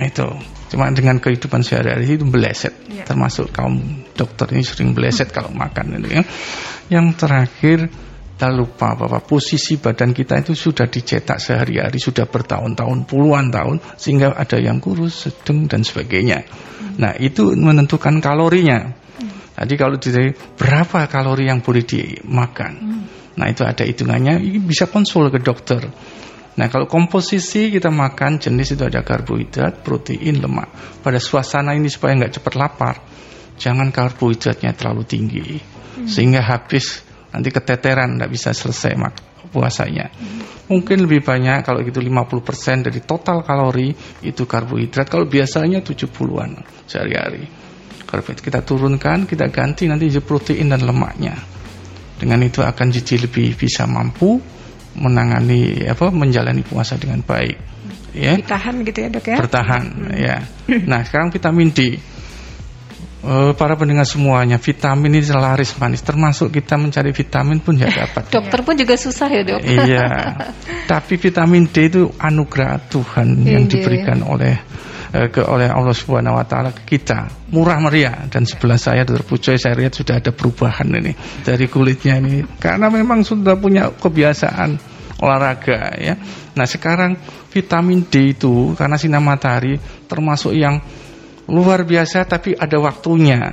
[0.00, 0.24] Nah, itu
[0.72, 3.04] cuma dengan kehidupan sehari-hari itu beleset, ya.
[3.04, 5.36] termasuk kaum dokter ini sering beleset hmm.
[5.36, 6.22] kalau makan itu ya.
[6.88, 7.78] Yang terakhir
[8.40, 14.32] kita lupa bahwa posisi badan kita itu sudah dicetak sehari-hari sudah bertahun-tahun puluhan tahun sehingga
[14.32, 16.48] ada yang kurus, sedang dan sebagainya.
[16.48, 16.96] Hmm.
[16.96, 18.96] Nah itu menentukan kalorinya.
[19.60, 23.02] Jadi kalau ditanya berapa kalori yang boleh dimakan, hmm.
[23.36, 24.40] nah itu ada hitungannya.
[24.64, 25.84] Bisa konsul ke dokter.
[26.56, 31.00] Nah kalau komposisi kita makan jenis itu ada karbohidrat, protein, lemak.
[31.04, 32.96] Pada suasana ini supaya nggak cepat lapar,
[33.60, 36.08] jangan karbohidratnya terlalu tinggi hmm.
[36.08, 39.14] sehingga habis nanti keteteran nggak bisa selesai mak
[39.52, 40.08] puasanya.
[40.08, 40.40] Hmm.
[40.72, 43.92] Mungkin lebih banyak kalau gitu 50% dari total kalori
[44.24, 45.04] itu karbohidrat.
[45.10, 47.59] Kalau biasanya 70-an sehari-hari.
[48.10, 51.38] Karbohidrat kita turunkan, kita ganti nanti jadi protein dan lemaknya.
[52.18, 54.42] Dengan itu akan jadi lebih bisa mampu
[54.98, 57.56] menangani apa menjalani puasa dengan baik.
[58.10, 58.34] Ya.
[58.42, 59.38] Bertahan gitu ya dok ya.
[59.38, 60.10] Bertahan hmm.
[60.18, 60.36] ya.
[60.90, 61.80] Nah sekarang vitamin D.
[63.20, 68.32] Uh, para pendengar semuanya vitamin ini laris manis termasuk kita mencari vitamin pun ya dapat
[68.32, 70.08] dokter pun juga susah ya dok iya
[70.90, 73.72] tapi vitamin D itu anugerah Tuhan yang iya.
[73.76, 74.64] diberikan oleh
[75.10, 77.50] Eh, ke oleh Allah Subhanahu wa taala ke kita.
[77.50, 79.58] Murah meriah dan sebelah saya Dr.
[79.58, 84.78] Saya lihat sudah ada perubahan ini dari kulitnya ini karena memang sudah punya kebiasaan
[85.18, 86.14] olahraga ya.
[86.54, 87.18] Nah sekarang
[87.50, 90.78] vitamin D itu karena sinar matahari termasuk yang
[91.50, 93.50] luar biasa tapi ada waktunya,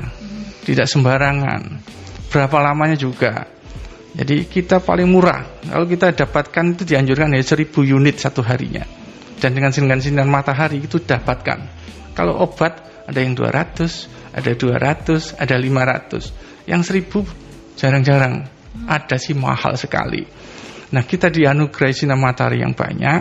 [0.62, 1.82] tidak sembarangan.
[2.30, 3.50] Berapa lamanya juga.
[4.14, 5.42] Jadi kita paling murah.
[5.66, 9.07] Kalau kita dapatkan itu dianjurkan ya 1000 unit satu harinya.
[9.38, 11.60] Dan dengan sinar sinar matahari itu dapatkan.
[12.18, 16.66] Kalau obat ada yang 200, ada 200, ada 500.
[16.66, 18.50] Yang 1000 jarang-jarang.
[18.88, 20.26] Ada sih mahal sekali.
[20.94, 23.20] Nah kita dianugerahi sinar matahari yang banyak.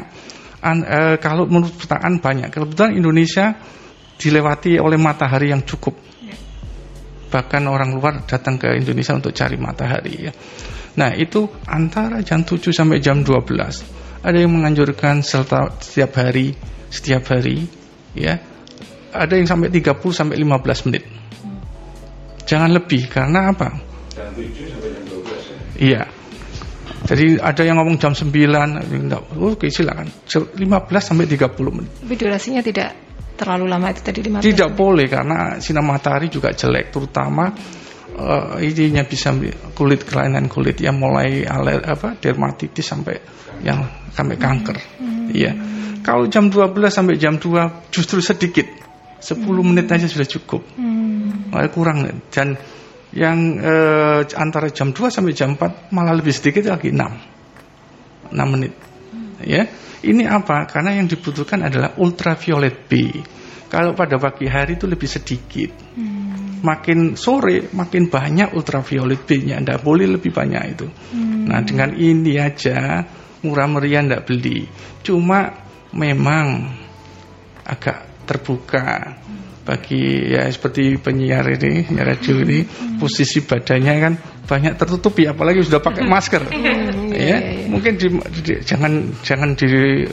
[0.64, 2.48] An, e, kalau menurut petaan banyak.
[2.48, 3.52] Kebetulan Indonesia
[4.16, 5.94] dilewati oleh matahari yang cukup.
[7.26, 10.32] Bahkan orang luar datang ke Indonesia untuk cari matahari ya.
[10.96, 14.05] Nah itu antara jam 7 sampai jam 12.
[14.26, 16.58] Ada yang menganjurkan setiap hari,
[16.90, 17.62] setiap hari
[18.18, 18.42] ya.
[19.14, 21.06] Ada yang sampai 30 sampai 15 menit.
[22.42, 23.70] Jangan lebih karena apa?
[24.10, 25.56] Jam 7 sampai jam 12 ya.
[25.78, 26.02] Iya.
[27.06, 28.34] Jadi ada yang ngomong jam 9,
[28.90, 30.10] enggak, oke silakan.
[30.26, 30.58] 15
[30.98, 31.92] sampai 30 menit.
[32.02, 32.88] Tapi durasinya tidak
[33.38, 34.80] terlalu lama itu tadi 15 Tidak menit.
[34.80, 37.54] boleh karena sinar matahari juga jelek, terutama
[38.16, 39.30] uh, ininya bisa
[39.76, 43.20] kulit kelainan kulit yang mulai aler apa dermatitis sampai
[43.60, 44.76] yang sampai kanker.
[44.98, 45.28] Hmm.
[45.30, 45.52] Iya.
[46.00, 48.66] Kalau jam 12 sampai jam 2 justru sedikit.
[49.20, 49.64] 10 hmm.
[49.64, 50.62] menit aja sudah cukup.
[50.76, 51.52] Hmm.
[51.72, 52.60] kurang dan
[53.16, 58.76] yang eh, antara jam 2 sampai jam 4 malah lebih sedikit lagi 6 6 menit
[59.40, 59.64] ya
[60.04, 63.16] ini apa karena yang dibutuhkan adalah ultraviolet B
[63.72, 66.25] kalau pada pagi hari itu lebih sedikit hmm.
[66.66, 71.46] Makin sore makin banyak ultraviolet B-nya Anda boleh lebih banyak itu hmm.
[71.46, 73.06] nah dengan ini aja
[73.46, 74.66] murah meriah ndak beli
[75.06, 75.54] cuma
[75.94, 76.74] memang
[77.62, 79.14] agak terbuka
[79.66, 83.02] bagi ya seperti penyiar ini, penyiar radio ini hmm.
[83.02, 84.14] posisi badannya kan
[84.46, 86.46] banyak tertutupi apalagi sudah pakai masker.
[86.46, 87.66] Hmm, ya, iya, iya.
[87.66, 88.06] mungkin di,
[88.46, 90.06] di, jangan jangan di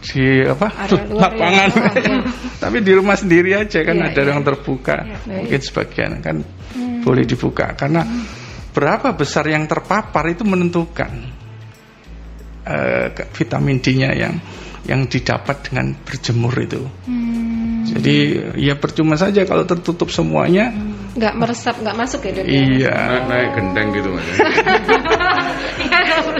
[0.00, 2.18] di apa lapangan ya.
[2.56, 4.28] tapi di rumah sendiri aja kan ya, ada ya.
[4.32, 7.04] yang terbuka ya, mungkin sebagian kan hmm.
[7.04, 8.24] boleh dibuka karena hmm.
[8.72, 11.12] berapa besar yang terpapar itu menentukan
[12.64, 14.34] uh, vitamin D-nya yang
[14.88, 16.82] yang didapat dengan berjemur itu.
[17.04, 17.84] Hmm.
[17.84, 18.16] Jadi
[18.58, 20.72] ya percuma saja kalau tertutup semuanya.
[21.10, 22.94] Nggak meresap, nggak masuk ya Iya.
[22.94, 24.26] Naik, naik gendeng gitu mas.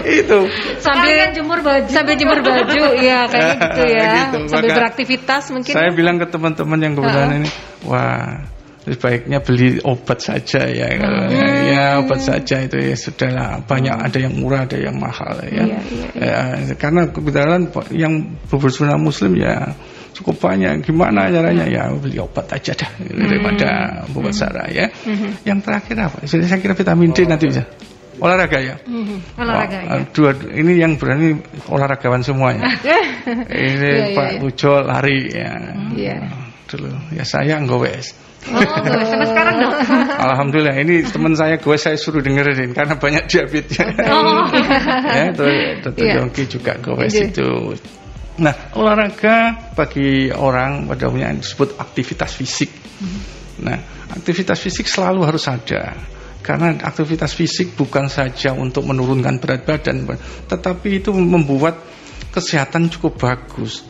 [0.01, 0.39] itu.
[0.79, 1.89] Sambil jemur baju.
[1.91, 4.11] Sambil jemur baju, iya kayak gitu ya.
[4.25, 4.37] gitu.
[4.47, 5.73] Sambil Maka beraktivitas mungkin.
[5.73, 7.39] Saya bilang ke teman-teman yang kebetulan uh -huh.
[7.43, 7.49] ini,
[7.85, 8.25] wah
[8.81, 11.29] sebaiknya beli obat saja ya hmm.
[11.69, 15.79] ya obat saja itu ya sudahlah banyak ada yang murah ada yang mahal ya, iya,
[15.85, 16.41] iya, iya.
[16.65, 19.77] ya karena kebetulan yang beberapa muslim ya
[20.11, 23.69] cukup banyak gimana caranya ya beli obat aja dah daripada
[24.03, 24.17] hmm.
[24.19, 25.47] obat sarah ya hmm.
[25.47, 27.63] yang terakhir apa saya kira vitamin D nanti bisa
[28.21, 29.39] olahraga ya hmm.
[29.39, 30.05] olahraga Wah, ya.
[30.11, 31.39] dua ini yang berani
[31.71, 32.69] olahragawan semuanya
[33.49, 34.45] ini yeah, Pak yeah.
[34.45, 35.51] Ujo lari ya
[35.95, 36.21] yeah.
[36.67, 39.73] dulu ya saya nggowes Oh, gue sampai sekarang dong.
[40.25, 44.01] Alhamdulillah ini teman saya gue saya suruh dengerin karena banyak diabetesnya.
[44.09, 44.49] Oh.
[45.17, 45.45] ya, itu
[45.85, 46.01] Dr.
[46.01, 46.47] Yeah.
[46.49, 47.29] Juga gue yeah.
[47.29, 47.49] itu
[48.39, 52.71] Nah, olahraga bagi orang pada umumnya disebut aktivitas fisik.
[53.01, 53.19] Hmm.
[53.67, 53.77] Nah,
[54.15, 55.99] aktivitas fisik selalu harus ada.
[56.41, 60.09] Karena aktivitas fisik bukan saja untuk menurunkan berat badan,
[60.49, 61.77] tetapi itu membuat
[62.33, 63.85] kesehatan cukup bagus.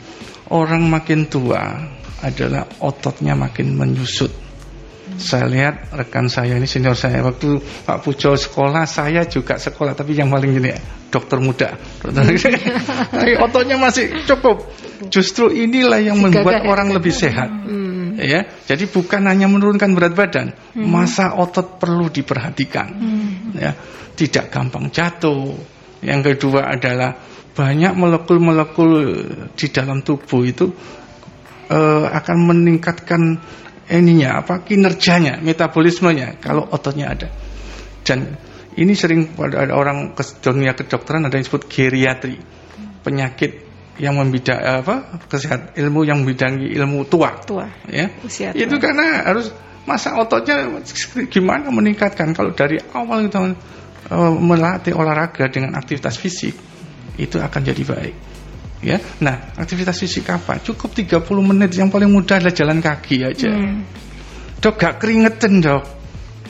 [0.52, 1.80] Orang makin tua
[2.20, 4.51] adalah ototnya makin menyusut.
[5.18, 10.16] Saya lihat rekan saya ini senior saya waktu Pak Pujo sekolah, saya juga sekolah tapi
[10.16, 10.72] yang paling ini
[11.12, 11.76] dokter muda.
[13.12, 14.64] Tapi ototnya masih cukup.
[15.12, 17.52] Justru inilah yang membuat orang lebih sehat.
[17.52, 18.16] Hmm.
[18.16, 20.84] Ya, jadi bukan hanya menurunkan berat badan, hmm.
[20.84, 22.88] masa otot perlu diperhatikan.
[22.96, 23.52] Hmm.
[23.56, 23.76] Ya,
[24.16, 25.52] tidak gampang jatuh.
[26.00, 27.18] Yang kedua adalah
[27.52, 28.92] banyak molekul-molekul
[29.52, 30.72] di dalam tubuh itu
[31.68, 33.20] uh, akan meningkatkan
[33.90, 37.28] ininya apa kinerjanya, metabolismenya kalau ototnya ada.
[38.02, 38.36] Dan
[38.78, 42.38] ini sering pada ada orang ke dunia kedokteran ada yang disebut geriatri,
[43.02, 43.62] penyakit
[44.00, 47.36] yang membidang apa kesehatan ilmu yang membidangi ilmu tua.
[47.44, 47.68] Tua.
[47.90, 48.08] Ya.
[48.24, 48.62] Usia tua.
[48.64, 49.52] Itu karena harus
[49.84, 50.80] masa ototnya
[51.28, 53.38] gimana meningkatkan kalau dari awal kita
[54.14, 56.54] uh, melatih olahraga dengan aktivitas fisik
[57.20, 58.31] itu akan jadi baik.
[58.82, 58.98] Ya.
[59.22, 60.58] Nah, aktivitas fisik apa?
[60.58, 63.54] Cukup 30 menit yang paling mudah adalah jalan kaki aja.
[63.54, 63.86] Hmm.
[64.58, 65.82] Dok gak keringetan, Dok.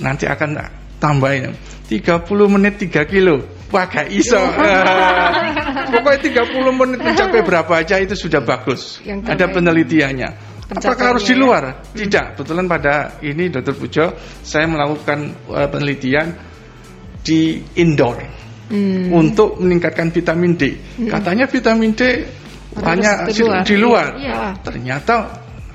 [0.00, 0.56] Nanti akan
[0.96, 1.52] tambahin
[1.92, 3.44] 30 menit 3 kilo.
[3.68, 4.40] Wah gak iso.
[5.92, 9.04] Pokoknya 30 menit mencapai berapa aja itu sudah bagus.
[9.04, 10.52] Ada penelitiannya.
[10.72, 11.84] Apakah harus di luar?
[11.92, 12.08] Ya?
[12.08, 12.26] Tidak.
[12.40, 13.76] Betulan pada ini Dr.
[13.76, 16.32] Pujo, saya melakukan uh, penelitian
[17.20, 18.41] di indoor
[18.72, 19.12] hmm.
[19.12, 20.72] untuk meningkatkan vitamin D.
[20.72, 21.12] Hmm.
[21.12, 22.02] Katanya vitamin D
[22.80, 23.62] hanya di luar.
[23.68, 24.06] Di luar.
[24.16, 24.40] Iya.
[24.64, 25.14] Ternyata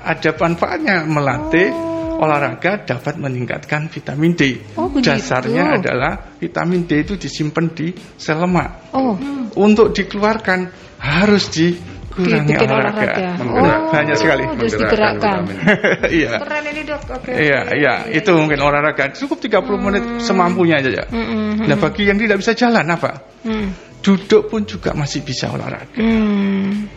[0.02, 2.22] ada manfaatnya melatih oh.
[2.26, 4.42] olahraga dapat meningkatkan vitamin D.
[4.74, 8.90] Oh, Dasarnya adalah vitamin D itu disimpan di sel lemak.
[8.94, 9.14] Oh.
[9.54, 11.78] Untuk dikeluarkan harus di
[12.18, 13.02] kurangi olahraga.
[13.06, 13.28] olahraga.
[13.46, 14.44] Oh, banyak sekali.
[14.44, 15.38] Harus digerakkan.
[16.18, 16.32] iya.
[16.42, 17.00] Keren ini dok.
[17.06, 17.30] Oke.
[17.30, 19.14] Okay, iya, iya, itu mungkin olahraga.
[19.14, 19.78] Cukup 30 hmm.
[19.78, 21.04] menit semampunya aja ya.
[21.06, 21.66] Hmm, hmm, hmm.
[21.70, 23.10] Nah, bagi yang tidak bisa jalan apa?
[23.46, 23.68] Hmm.
[24.02, 25.94] Duduk pun juga masih bisa olahraga.
[25.94, 26.90] Hmm.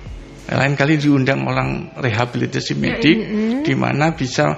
[0.51, 3.61] Lain kali diundang orang rehabilitasi medik hmm.
[3.63, 4.51] di mana bisa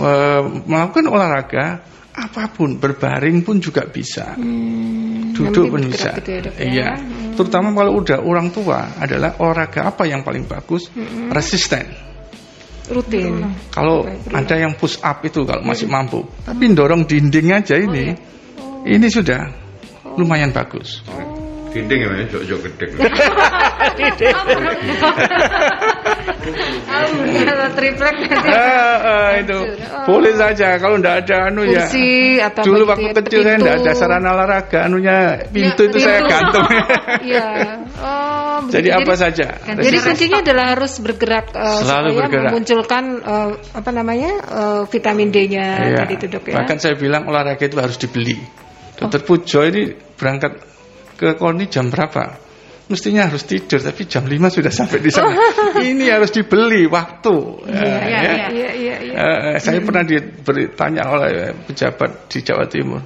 [0.00, 1.66] uh, melakukan olahraga
[2.10, 4.34] apa pun berbaring pun juga bisa.
[4.34, 6.18] Hmm, Duduk pun bisa.
[6.18, 6.52] Gitu ya, ya?
[6.58, 6.90] Iya.
[6.98, 11.32] Hmm terutama kalau udah orang tua adalah olahraga apa yang paling bagus mm-hmm.
[11.32, 11.88] resisten
[12.92, 13.40] rutin
[13.72, 15.94] kalau ada yang push up itu kalau masih mm.
[15.96, 18.60] mampu tapi dorong dinding aja ini oh, iya.
[18.60, 18.84] oh.
[18.84, 19.40] ini sudah
[20.20, 21.40] lumayan bagus oh.
[21.70, 22.66] Dinding ya, jok jok
[26.20, 27.70] gede.
[27.70, 28.16] triplek
[29.42, 29.58] itu
[30.06, 31.86] boleh saja kalau tidak ada anu ya.
[32.50, 36.68] atau Dulu waktu kecil saya tidak ada sarana olahraga anunya pintu itu saya gantung.
[37.20, 37.46] Iya.
[38.00, 38.64] Oh.
[38.70, 39.60] Jadi apa saja.
[39.60, 42.50] Jadi kuncinya adalah harus bergerak uh, Selalu bergerak.
[42.54, 45.98] memunculkan uh, apa namanya uh, vitamin D-nya iya.
[46.00, 46.56] tadi itu dok ya.
[46.62, 48.40] Bahkan saya bilang olahraga itu harus dibeli.
[48.96, 49.26] Dokter oh.
[49.26, 50.52] Pujo ini berangkat
[51.20, 52.49] ke Koni jam berapa?
[52.90, 55.30] Mestinya harus tidur, tapi jam 5 sudah sampai di sana.
[55.78, 57.36] Ini harus dibeli waktu.
[57.70, 58.46] Iya, uh, iya, ya.
[58.50, 59.14] iya, iya, iya.
[59.14, 59.86] Uh, saya hmm.
[59.86, 62.98] pernah ditanya oleh pejabat di Jawa Timur.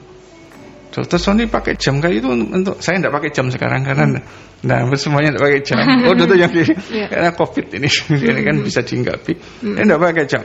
[0.94, 4.22] Dokter Sony pakai jam kayak itu untuk saya tidak pakai jam sekarang karena hmm.
[4.62, 5.76] nah semuanya tidak pakai jam.
[6.08, 7.08] Oh dokter yang yeah.
[7.10, 7.88] karena covid ini
[8.30, 9.32] ini kan bisa dihinggapi.
[9.36, 9.74] Hmm.
[9.76, 10.42] Saya tidak pakai jam.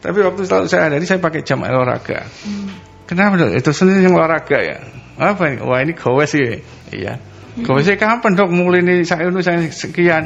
[0.00, 2.26] Tapi waktu selalu saya dari saya pakai jam olahraga.
[2.26, 2.74] Hmm.
[3.06, 3.54] Kenapa dok?
[3.54, 4.82] Itu sendiri yang olahraga ya.
[5.20, 5.62] Apa ini?
[5.62, 6.58] Wah ini gowes sih.
[6.90, 7.29] Iya.
[7.58, 10.24] Sih kapan dok mulai ini saya itu saya sekian.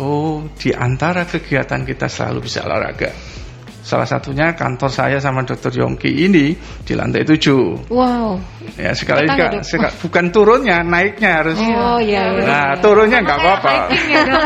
[0.00, 3.39] Oh, di antara kegiatan kita selalu bisa olahraga.
[3.80, 6.52] Salah satunya kantor saya sama Dokter Yongki ini
[6.84, 7.88] di lantai tujuh.
[7.88, 8.36] Wow.
[8.76, 9.24] Ya sekali
[9.64, 11.56] sekali, bukan turunnya, naiknya harus.
[11.58, 12.36] Oh iya.
[12.36, 12.80] iya nah iya.
[12.80, 13.74] turunnya nggak apa-apa.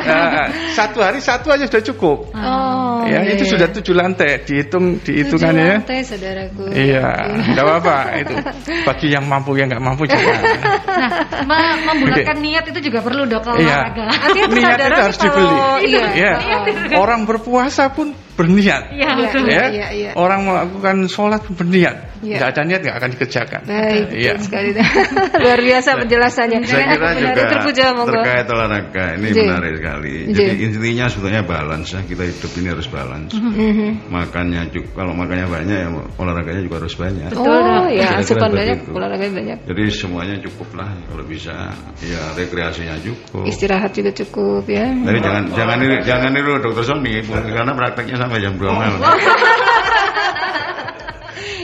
[0.05, 2.19] Nah, satu hari satu aja sudah cukup.
[2.37, 3.03] Oh.
[3.09, 3.53] Ya iya, itu iya.
[3.57, 5.81] sudah tujuh lantai, dihitung dihitungannya.
[5.81, 6.65] Tujuh lantai saudaraku.
[6.73, 7.07] Iya,
[7.53, 8.35] nggak apa-apa itu.
[8.89, 10.41] Bagi yang mampu yang nggak mampu jangan.
[11.45, 13.91] Nah, membulatkan niat itu juga perlu dok kalau iya.
[13.91, 14.05] olahraga.
[14.49, 15.57] Niat itu harus dibeli.
[15.91, 16.05] Iya.
[16.15, 16.33] iya.
[17.01, 18.91] Orang berpuasa pun berniat.
[18.91, 19.47] Iya, betul.
[19.47, 20.11] Ya, ya, ya.
[20.19, 22.19] Orang melakukan sholat berniat.
[22.25, 22.41] Ya.
[22.41, 23.61] Tidak ada niat nggak akan dikerjakan.
[23.69, 24.33] Baik, ya.
[24.41, 24.71] sekali.
[25.45, 26.59] Luar biasa penjelasannya.
[26.65, 29.39] Saya kira juga terpuja, terkait olahraga ini J.
[29.45, 30.15] menarik sekali.
[30.33, 30.39] J.
[30.41, 32.01] Jadi intinya sebetulnya balance ya.
[32.01, 33.33] Kita hidup ini harus balance.
[33.37, 33.91] Mm -hmm.
[34.09, 37.29] Makannya juga kalau makannya banyak ya olahraganya juga harus banyak.
[37.37, 39.59] Oh ya, asupan banyak, olahraganya banyak.
[39.69, 41.77] Jadi semuanya cukup lah kalau bisa.
[42.01, 43.45] Ya rekreasinya cukup.
[43.49, 44.89] Istirahat juga cukup ya.
[44.89, 49.01] Jadi jangan jangan ini jangan ini dokter Sony karena prakteknya sampai jam 2 malam.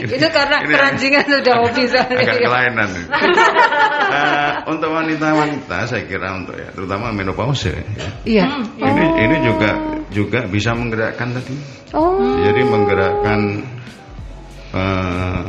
[0.01, 2.23] itu karena ini keranjingan sudah hobi soalnya.
[2.25, 2.89] Agak kelainan.
[3.11, 7.81] uh, untuk wanita-wanita saya kira untuk ya, terutama menopause ya.
[8.25, 8.45] Iya.
[8.81, 8.87] Oh.
[8.89, 9.71] Ini ini juga
[10.09, 11.55] juga bisa menggerakkan tadi.
[11.93, 12.17] Oh.
[12.41, 13.39] Jadi menggerakkan
[14.75, 15.45] uh,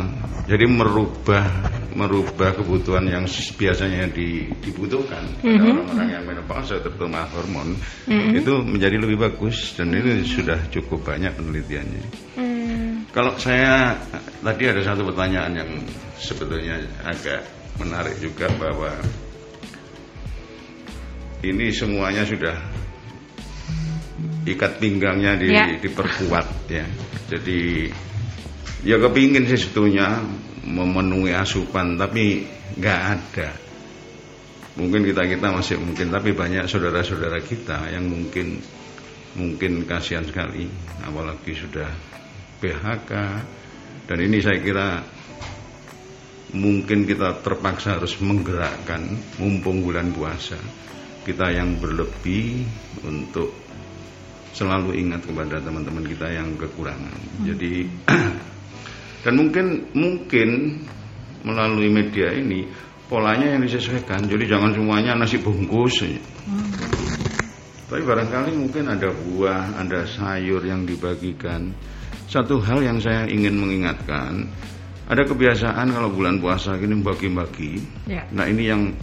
[0.47, 1.47] jadi merubah
[1.93, 5.71] merubah kebutuhan yang biasanya dibutuhkan mm -hmm.
[5.77, 7.77] orang-orang yang menopause terutama hormon
[8.09, 8.39] mm -hmm.
[8.41, 12.05] itu menjadi lebih bagus dan ini sudah cukup banyak penelitiannya.
[12.41, 13.13] Mm.
[13.13, 13.93] Kalau saya
[14.41, 15.71] tadi ada satu pertanyaan yang
[16.17, 17.45] sebetulnya agak
[17.77, 18.89] menarik juga bahwa
[21.45, 22.57] ini semuanya sudah
[24.49, 25.77] ikat pinggangnya di, yeah.
[25.77, 26.87] diperkuat ya.
[27.29, 27.91] Jadi
[28.83, 30.23] ya kepingin sih sebetulnya
[30.67, 32.47] memenuhi asupan tapi
[32.79, 33.51] nggak ada
[34.79, 38.59] mungkin kita kita masih mungkin tapi banyak saudara-saudara kita yang mungkin
[39.37, 40.69] mungkin kasihan sekali
[41.05, 41.89] apalagi sudah
[42.61, 43.11] PHK
[44.09, 44.89] dan ini saya kira
[46.53, 50.59] mungkin kita terpaksa harus menggerakkan mumpung bulan puasa
[51.23, 52.67] kita yang berlebih
[53.07, 53.55] untuk
[54.53, 57.45] selalu ingat kepada teman-teman kita yang kekurangan hmm.
[57.49, 57.73] jadi
[59.23, 60.83] Dan mungkin mungkin
[61.47, 62.67] melalui media ini
[63.07, 64.27] polanya yang disesuaikan.
[64.27, 66.03] Jadi jangan semuanya nasi bungkus.
[66.03, 66.71] Hmm.
[67.93, 71.77] Tapi barangkali mungkin ada buah, ada sayur yang dibagikan.
[72.25, 74.49] Satu hal yang saya ingin mengingatkan,
[75.05, 77.85] ada kebiasaan kalau bulan puasa gini bagi-bagi.
[78.09, 78.25] Ya.
[78.33, 78.97] Nah ini yang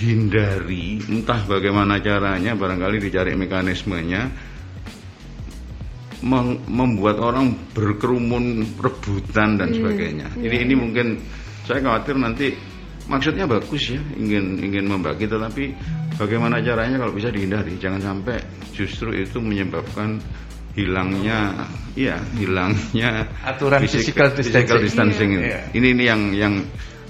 [0.00, 4.32] hindari, entah bagaimana caranya, barangkali dicari mekanismenya
[6.66, 9.76] membuat orang berkerumun rebutan dan hmm.
[9.78, 10.26] sebagainya.
[10.34, 10.64] Ini yeah.
[10.66, 11.06] ini mungkin
[11.66, 12.54] saya khawatir nanti
[13.06, 15.74] maksudnya bagus ya ingin ingin membagi tetapi
[16.18, 18.42] bagaimana caranya kalau bisa dihindari jangan sampai
[18.74, 20.18] justru itu menyebabkan
[20.74, 25.48] hilangnya iya hilangnya aturan physical, physical distancing, ini.
[25.48, 25.60] Iya.
[25.72, 26.54] ini ini yang yang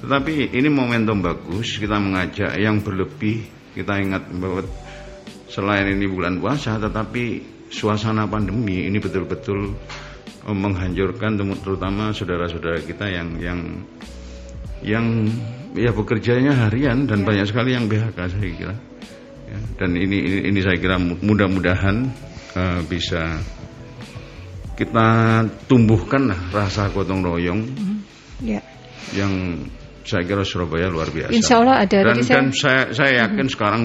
[0.04, 4.62] tetapi ini momentum bagus kita mengajak yang berlebih kita ingat bahwa
[5.48, 9.74] selain ini bulan puasa tetapi suasana pandemi ini betul-betul
[10.46, 13.60] eh, menghancurkan terutama saudara-saudara kita yang yang
[14.84, 15.06] yang
[15.76, 17.24] ya bekerjanya harian dan ya.
[17.26, 18.74] banyak sekali yang BHK saya kira
[19.48, 21.96] ya, dan ini, ini ini saya kira mudah-mudahan
[22.56, 23.40] uh, bisa
[24.76, 25.08] kita
[25.68, 27.98] tumbuhkan lah rasa gotong royong mm-hmm.
[28.44, 28.60] ya.
[29.16, 29.32] yang
[30.06, 31.34] saya kira Surabaya luar biasa.
[31.34, 31.98] Insya Allah ada.
[32.06, 33.52] Dan, dan saya, saya yakin hmm.
[33.52, 33.82] sekarang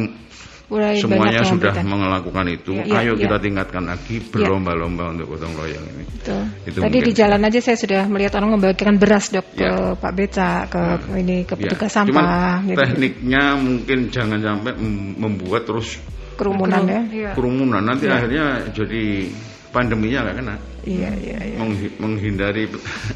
[0.72, 2.72] Mulai semuanya sudah melakukan itu.
[2.80, 3.28] Ya, ya, Ayo ya.
[3.28, 4.28] kita tingkatkan lagi ya.
[4.32, 5.10] berlomba-lomba ya.
[5.20, 6.04] untuk gotong royong ini.
[6.16, 6.44] Betul.
[6.64, 9.68] Itu Tadi di jalan aja saya sudah melihat orang membagikan beras dok ya.
[9.68, 11.68] ke Pak Beca ke nah, ini ke ya.
[11.68, 11.96] petugas ya.
[12.00, 12.56] sampah.
[12.64, 12.80] gitu.
[12.80, 14.74] Tekniknya mungkin jangan sampai
[15.20, 16.00] membuat terus
[16.40, 17.36] kerumunan ya.
[17.36, 18.16] Kerumunan nanti ya.
[18.16, 19.28] akhirnya jadi
[19.72, 20.56] pandeminya nggak kena.
[20.82, 21.40] Iya iya.
[21.46, 21.58] iya.
[22.02, 22.66] menghindari.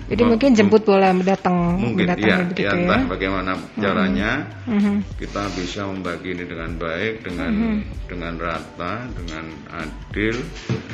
[0.07, 1.77] Jadi mungkin jemput bola datang.
[1.77, 4.97] Mungkin iya, ya, ya, entah bagaimana caranya uh -huh.
[5.19, 7.79] kita bisa membagi ini dengan baik, dengan uh -huh.
[8.07, 10.35] dengan rata, dengan adil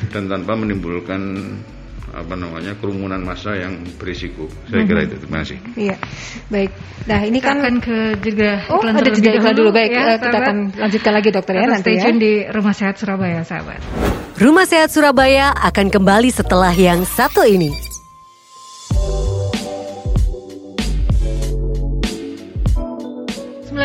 [0.09, 1.21] dan tanpa menimbulkan
[2.11, 4.47] apa namanya kerumunan massa yang berisiko.
[4.67, 5.15] Saya kira itu.
[5.15, 5.57] Terima kasih.
[5.79, 5.95] Iya,
[6.51, 6.71] baik.
[7.07, 9.71] Nah ini kan akan ke juga oh ada jeda iklan dulu.
[9.71, 12.11] Baik, ya, kita akan lanjutkan lagi dokter ya nanti ya.
[12.11, 14.20] di Rumah Sehat Surabaya, sahabat.
[14.39, 17.90] Rumah Sehat Surabaya akan kembali setelah yang satu ini.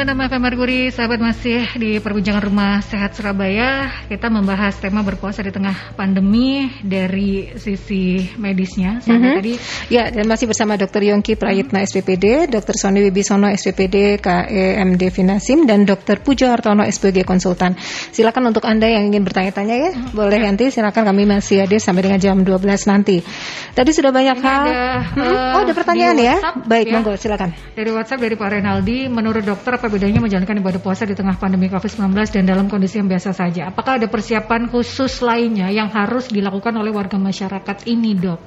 [0.06, 3.90] 96 FM Merkuri, sahabat masih di perbincangan Rumah Sehat Surabaya.
[4.06, 9.02] Kita membahas tema berpuasa di tengah pandemi dari sisi medisnya.
[9.02, 9.34] mm -hmm.
[9.34, 9.54] tadi.
[9.90, 11.10] Ya, dan masih bersama Dr.
[11.10, 11.90] Yongki Prayitna mm -hmm.
[11.90, 12.78] SPPD, Dr.
[12.78, 16.22] Sony Wibisono SPPD, KEMD Finasim, dan Dr.
[16.22, 17.74] Pujo Hartono SPG Konsultan.
[18.14, 20.14] Silakan untuk Anda yang ingin bertanya-tanya ya, mm -hmm.
[20.14, 23.26] boleh nanti silakan kami masih hadir sampai dengan jam 12 nanti.
[23.74, 24.64] Tadi sudah banyak hal.
[24.70, 25.18] Ada, hmm?
[25.18, 26.36] uh, oh, ada pertanyaan ya?
[26.62, 26.94] Baik, ya.
[26.94, 27.50] monggo silakan.
[27.74, 31.72] Dari WhatsApp dari Pak Renaldi, menurut dokter apa bedanya menjalankan ibadah puasa di tengah pandemi
[31.72, 33.72] COVID-19 dan dalam kondisi yang biasa saja?
[33.72, 38.40] Apakah ada persiapan khusus lainnya yang harus dilakukan oleh warga masyarakat ini, dok?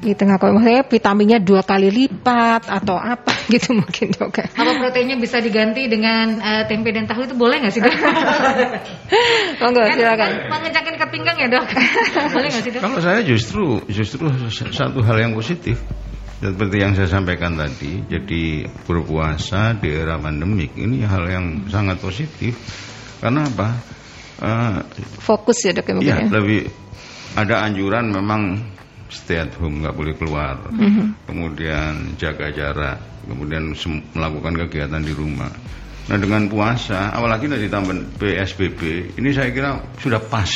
[0.00, 5.40] di tengah maksudnya vitaminnya dua kali lipat atau apa gitu mungkin dok apa proteinnya bisa
[5.40, 7.92] diganti dengan uh, tempe dan tahu itu boleh nggak sih dok?
[9.62, 10.30] Monggo kan, silakan.
[10.52, 11.66] Mengecakin ke pinggang ya dok.
[12.34, 12.82] boleh nggak sih dok?
[12.84, 15.80] Kalau saya justru justru satu hal yang positif
[16.36, 22.52] seperti yang saya sampaikan tadi, jadi berpuasa di era pandemik ini hal yang sangat positif.
[23.24, 23.68] Karena apa?
[24.36, 24.84] Uh,
[25.16, 26.68] Fokus ya dok ya mungkin ya, lebih
[27.40, 28.60] ada anjuran memang
[29.08, 31.06] stay at home nggak boleh keluar, mm -hmm.
[31.24, 33.72] kemudian jaga jarak, kemudian
[34.12, 35.48] melakukan kegiatan di rumah.
[36.06, 38.80] Nah dengan puasa, apalagi ditambah PSBB,
[39.16, 40.52] ini saya kira sudah pas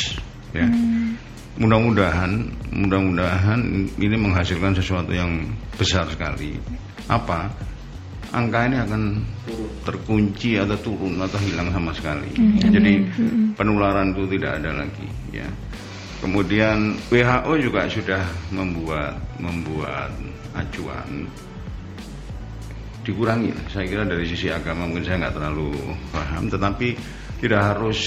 [0.53, 0.69] ya.
[0.69, 3.59] Mm mudah-mudahan mudah-mudahan
[3.99, 6.55] ini menghasilkan sesuatu yang besar sekali.
[7.11, 7.51] Apa?
[8.31, 9.01] Angka ini akan
[9.83, 12.31] terkunci atau turun atau hilang sama sekali.
[12.31, 12.71] Mm-hmm.
[12.71, 12.93] jadi
[13.59, 15.47] penularan itu tidak ada lagi ya.
[16.23, 20.13] Kemudian WHO juga sudah membuat membuat
[20.55, 21.27] acuan.
[23.01, 25.73] Dikurangi saya kira dari sisi agama mungkin saya nggak terlalu
[26.13, 26.95] paham tetapi
[27.41, 27.99] tidak harus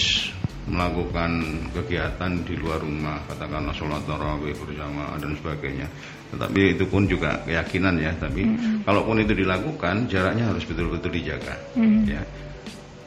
[0.65, 1.45] melakukan
[1.77, 5.87] kegiatan di luar rumah katakanlah sholat tarawih bersama dan sebagainya
[6.33, 8.77] tetapi itu pun juga keyakinan ya tapi mm -hmm.
[8.89, 12.01] kalaupun itu dilakukan jaraknya harus betul-betul dijaga mm -hmm.
[12.09, 12.23] ya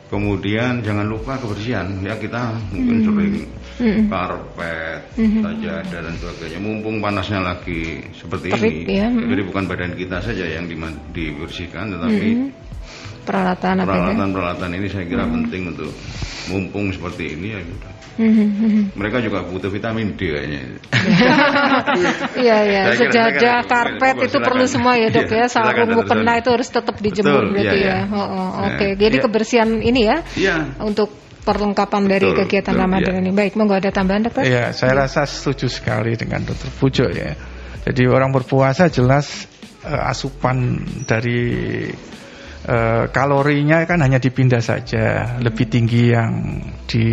[0.08, 3.50] kemudian jangan lupa kebersihan ya kita mungkin sering mm
[3.82, 4.06] -hmm.
[4.06, 5.42] karpet mm -hmm.
[5.42, 9.08] sajadah dan sebagainya mumpung panasnya lagi seperti Terik, ini ya.
[9.10, 10.70] jadi bukan badan kita saja yang
[11.12, 12.67] dibersihkan tetapi mm -hmm
[13.28, 15.34] peralatan peralatan peralatan ini saya kira hmm.
[15.36, 15.92] penting untuk
[16.48, 17.88] mumpung seperti ini ya gitu.
[18.98, 20.62] Mereka juga butuh vitamin D kayaknya.
[22.38, 25.46] Iya iya, sejadah, karpet itu perlu semua ya dok ya.
[25.46, 25.48] ya.
[25.50, 27.98] Sarung mukena itu harus tetap dijemur Betul, berarti iya, ya.
[28.10, 28.14] ya.
[28.14, 28.92] Oh, oh, Oke, okay.
[28.98, 29.24] jadi ya.
[29.26, 30.18] kebersihan ini ya.
[30.34, 30.58] Iya.
[30.82, 31.14] Untuk
[31.46, 33.20] perlengkapan dari betul, kegiatan betul, Ramadan ya.
[33.22, 33.32] ini.
[33.34, 34.44] Baik, monggo ada tambahan dokter?
[34.50, 35.06] Iya, saya ya.
[35.06, 37.38] rasa setuju sekali dengan dokter Pujo ya.
[37.88, 39.48] Jadi orang berpuasa jelas
[39.86, 41.40] uh, asupan dari
[42.68, 47.08] Eh, kalorinya kan hanya dipindah saja, lebih tinggi yang di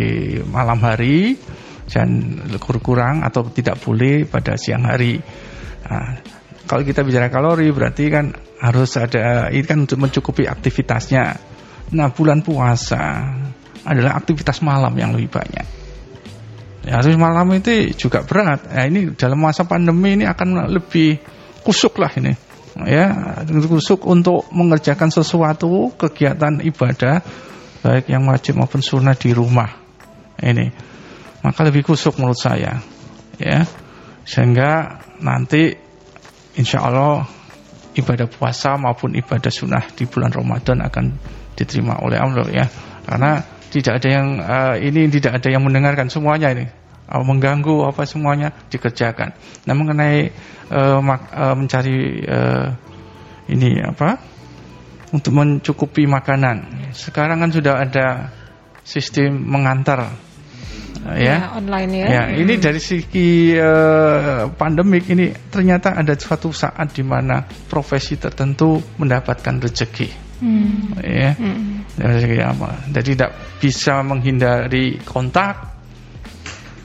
[0.51, 1.31] malam hari
[1.87, 5.15] dan kurang atau tidak boleh pada siang hari.
[5.87, 6.19] Nah,
[6.67, 11.23] kalau kita bicara kalori berarti kan harus ada ini kan untuk mencukupi aktivitasnya.
[11.95, 13.23] Nah bulan puasa
[13.87, 15.67] adalah aktivitas malam yang lebih banyak.
[16.83, 18.67] Ya, harus malam itu juga berat.
[18.67, 21.15] Nah, ini dalam masa pandemi ini akan lebih
[21.63, 22.35] kusuk lah ini.
[22.83, 27.23] Ya kusuk untuk mengerjakan sesuatu kegiatan ibadah
[27.79, 29.71] baik yang wajib maupun sunnah di rumah.
[30.35, 30.67] Ini
[31.39, 32.83] maka lebih kusuk menurut saya.
[33.39, 33.63] Ya
[34.27, 35.71] sehingga nanti
[36.59, 37.23] insya Allah
[37.95, 41.05] ibadah puasa maupun ibadah sunnah di bulan Ramadan akan
[41.55, 42.65] diterima oleh Allah ya.
[43.07, 43.39] Karena
[43.71, 49.33] tidak ada yang uh, ini tidak ada yang mendengarkan semuanya ini mengganggu apa semuanya dikerjakan.
[49.69, 50.33] Nah mengenai
[50.73, 52.67] uh, mak, uh, mencari uh,
[53.45, 54.17] ini apa
[55.13, 58.07] untuk mencukupi makanan, sekarang kan sudah ada
[58.81, 60.11] sistem mengantar
[61.05, 61.45] uh, ya.
[61.45, 62.07] ya online ya.
[62.09, 68.81] Ya ini dari segi uh, pandemik ini ternyata ada suatu saat di mana profesi tertentu
[68.97, 70.09] mendapatkan rezeki.
[70.41, 70.99] Hmm.
[70.99, 71.31] Ya.
[71.37, 71.87] Hmm.
[71.95, 72.91] Dari apa?
[72.91, 73.31] Jadi tidak
[73.61, 75.74] bisa menghindari kontak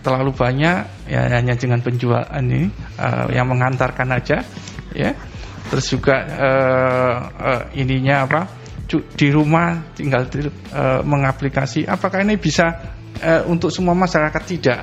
[0.01, 4.44] terlalu banyak ya hanya dengan penjual ini uh, yang mengantarkan aja
[4.96, 5.12] ya.
[5.70, 8.40] Terus juga uh, uh, ininya apa
[8.90, 14.42] di rumah tinggal uh, mengaplikasi apakah ini bisa uh, untuk semua masyarakat?
[14.42, 14.80] Tidak.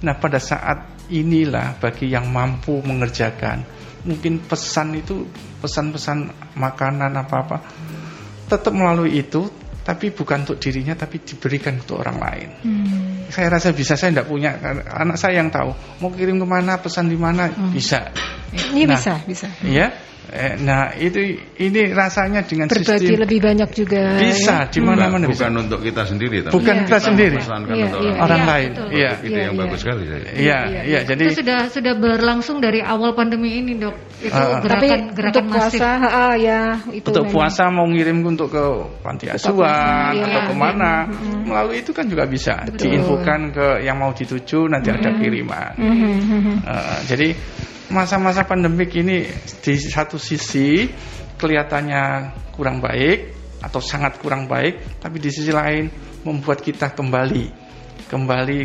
[0.00, 3.66] Nah pada saat inilah bagi yang mampu mengerjakan
[4.06, 5.28] mungkin pesan itu
[5.60, 7.60] pesan-pesan makanan apa-apa
[8.48, 9.44] tetap melalui itu
[9.90, 12.48] tapi bukan untuk dirinya tapi diberikan untuk orang lain.
[12.62, 13.26] Hmm.
[13.26, 14.54] Saya rasa bisa saya tidak punya
[14.86, 17.74] anak saya yang tahu mau kirim ke mana pesan di mana hmm.
[17.74, 18.14] bisa.
[18.54, 19.50] Ini nah, bisa bisa.
[19.66, 19.90] Iya.
[20.30, 24.70] Eh, nah itu ini rasanya dengan berbagi sistem lebih banyak juga bisa ya?
[24.70, 25.34] di mana-mana hmm.
[25.34, 26.82] bukan untuk kita sendiri tapi bukan ya.
[26.86, 29.60] kita sendiri ya, untuk ya, orang, orang ya, lain iya itu yang ya.
[29.66, 33.98] bagus sekali saya iya iya jadi itu sudah sudah berlangsung dari awal pandemi ini dok
[34.22, 36.62] itu uh, gerakan tapi gerakan untuk masif puasa, uh, ya
[36.94, 37.34] itu untuk memang.
[37.34, 38.64] puasa mau ngirim untuk ke
[39.02, 41.42] panti asuhan ya, atau ke mana ya.
[41.42, 42.86] melalui itu kan juga bisa Betul.
[42.86, 45.74] diinfokan ke yang mau dituju nanti ada kiriman
[46.70, 47.34] uh, jadi
[47.90, 49.26] masa-masa pandemik ini
[49.62, 50.86] di satu sisi
[51.36, 55.90] kelihatannya kurang baik atau sangat kurang baik, tapi di sisi lain
[56.24, 57.70] membuat kita kembali
[58.10, 58.58] kembali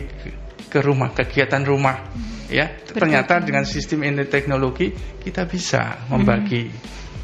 [0.71, 2.09] ke rumah, kegiatan rumah.
[2.49, 6.69] Ya, ternyata dengan sistem ini teknologi kita bisa membagi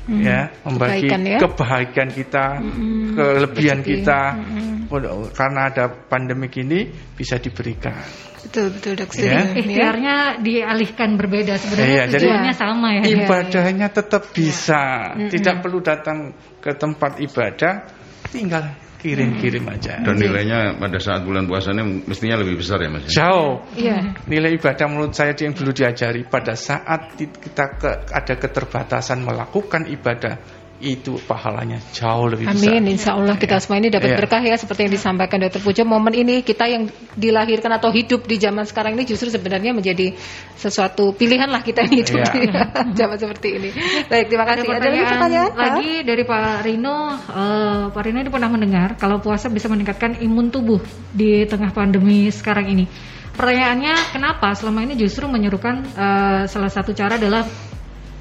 [0.09, 0.21] hmm.
[0.21, 1.37] ya, membagi kebaikan, ya?
[1.37, 3.13] kebaikan kita, hmm.
[3.17, 4.21] kelebihan kita.
[4.37, 4.89] Hmm.
[5.31, 7.95] Karena ada pandemik ini bisa diberikan.
[8.41, 9.09] Betul betul dok.
[9.17, 9.53] Ya.
[9.53, 13.03] Ikhtiarnya dialihkan berbeda sebenarnya ya, tujuannya sama ya.
[13.05, 15.29] Ibadahnya tetap bisa, ya.
[15.29, 17.85] tidak perlu datang ke tempat ibadah,
[18.33, 19.97] tinggal kirim-kirim aja.
[20.05, 23.09] Dan nilainya pada saat bulan puasanya mestinya lebih besar ya mas?
[23.09, 23.65] Jauh.
[23.73, 24.13] Iya.
[24.29, 30.60] Nilai ibadah menurut saya yang perlu diajari pada saat kita ke, ada keterbatasan melakukan ibadah
[30.81, 32.73] itu pahalanya jauh lebih Amin, besar.
[32.73, 33.61] Amin, insya Allah kita ya.
[33.61, 34.17] semua ini dapat ya.
[34.17, 35.85] berkah ya seperti yang disampaikan Dokter Pujo.
[35.85, 40.17] Momen ini kita yang dilahirkan atau hidup di zaman sekarang ini justru sebenarnya menjadi
[40.57, 42.33] sesuatu pilihan lah kita yang hidup ya.
[42.33, 43.69] di zaman seperti ini.
[44.09, 44.65] Baik, terima kasih.
[44.65, 46.97] Ada, Ada lagi pertanyaan lagi dari Pak Rino.
[47.29, 50.81] Uh, Pak Rino ini pernah mendengar kalau puasa bisa meningkatkan imun tubuh
[51.13, 52.85] di tengah pandemi sekarang ini.
[53.31, 57.47] Pertanyaannya kenapa selama ini justru menyerukan uh, salah satu cara adalah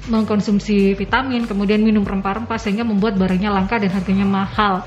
[0.09, 4.81] mengkonsumsi vitamin, kemudian minum rempah-rempah sehingga membuat barangnya langka dan harganya mahal.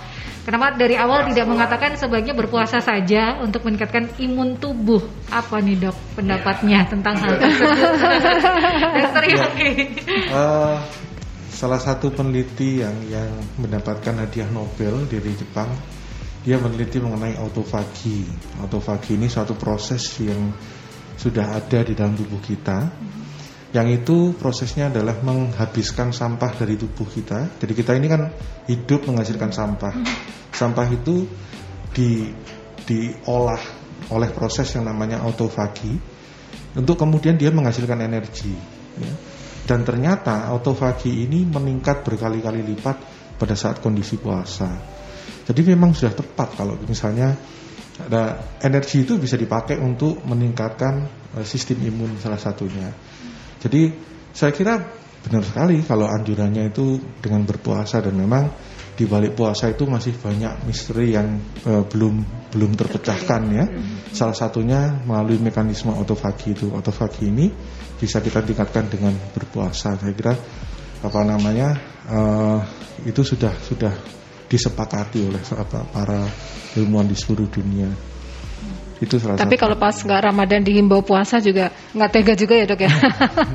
[0.44, 5.00] Kenapa dari awal tidak mengatakan sebaiknya berpuasa saja untuk meningkatkan imun tubuh?
[5.32, 6.90] Apa nih dok pendapatnya ya.
[6.90, 7.78] tentang hal tersebut?
[9.00, 9.46] Dokter ya.
[10.28, 10.76] Uh,
[11.48, 15.72] salah satu peneliti yang yang mendapatkan hadiah Nobel dari Jepang,
[16.44, 18.28] dia meneliti mengenai autofagi.
[18.60, 20.52] Autofagi ini suatu proses yang
[21.16, 22.84] sudah ada di dalam tubuh kita
[23.74, 27.58] yang itu prosesnya adalah menghabiskan sampah dari tubuh kita.
[27.58, 28.30] Jadi kita ini kan
[28.70, 29.98] hidup menghasilkan sampah.
[30.54, 31.26] Sampah itu
[31.90, 32.30] di
[32.86, 33.58] diolah
[34.14, 35.90] oleh proses yang namanya autofagi
[36.78, 38.54] untuk kemudian dia menghasilkan energi.
[38.94, 39.12] Ya.
[39.66, 42.96] Dan ternyata autofagi ini meningkat berkali-kali lipat
[43.34, 44.70] pada saat kondisi puasa.
[45.50, 47.34] Jadi memang sudah tepat kalau misalnya
[48.06, 51.10] ada energi itu bisa dipakai untuk meningkatkan
[51.42, 52.94] eh, sistem imun salah satunya.
[53.64, 53.88] Jadi
[54.36, 54.76] saya kira
[55.24, 58.52] benar sekali kalau anjurannya itu dengan berpuasa dan memang
[58.94, 62.14] di balik puasa itu masih banyak misteri yang uh, belum
[62.54, 63.64] belum terpecahkan ya.
[64.14, 66.70] Salah satunya melalui mekanisme autofagi itu.
[66.70, 67.50] Autofagi ini
[67.98, 69.98] bisa kita tingkatkan dengan berpuasa.
[69.98, 70.36] Saya kira
[71.02, 71.74] apa namanya
[72.06, 72.60] uh,
[73.02, 73.92] itu sudah sudah
[74.46, 75.42] disepakati oleh
[75.90, 76.22] para
[76.78, 78.13] ilmuwan di seluruh dunia.
[79.02, 82.80] Itu salah Tapi kalau pas nggak Ramadan dihimbau puasa juga nggak tega juga ya dok
[82.86, 82.90] ya.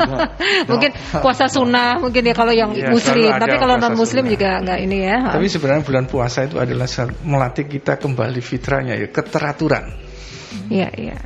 [0.71, 0.91] mungkin
[1.23, 3.31] puasa sunnah mungkin ya kalau yang ya, muslim.
[3.39, 4.33] Tapi kalau non muslim sunnah.
[4.35, 5.17] juga nggak ini ya.
[5.31, 6.87] Tapi sebenarnya bulan puasa itu adalah
[7.23, 9.85] melatih kita kembali fitranya ya keteraturan.
[10.67, 11.17] Iya iya.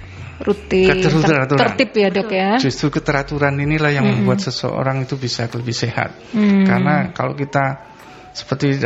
[0.44, 1.62] rutin, keteraturan.
[1.62, 2.50] tertib ya dok ya.
[2.60, 4.28] Justru keteraturan inilah yang hmm.
[4.28, 6.20] membuat seseorang itu bisa lebih sehat.
[6.36, 6.68] Hmm.
[6.68, 7.94] Karena kalau kita
[8.34, 8.82] seperti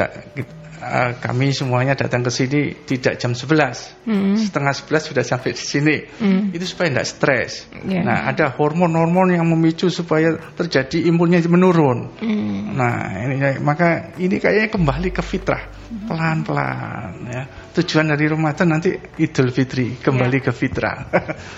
[0.82, 4.36] uh, kami semuanya datang ke sini tidak jam 11 mm.
[4.38, 6.54] setengah 11 sudah sampai di sini mm.
[6.54, 7.52] itu supaya tidak stres
[7.86, 8.06] yeah.
[8.06, 12.60] nah ada hormon-hormon yang memicu supaya terjadi imunnya menurun mm.
[12.78, 12.94] nah
[13.26, 17.44] ini maka ini kayaknya kembali ke fitrah pelan-pelan ya
[17.80, 18.92] tujuan dari Ramadan nanti
[19.24, 20.46] Idul Fitri kembali yeah.
[20.46, 20.98] ke fitrah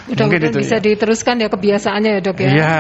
[0.06, 0.86] mungkin itu bisa ya.
[0.86, 2.78] diteruskan ya kebiasaannya ya dok ya ya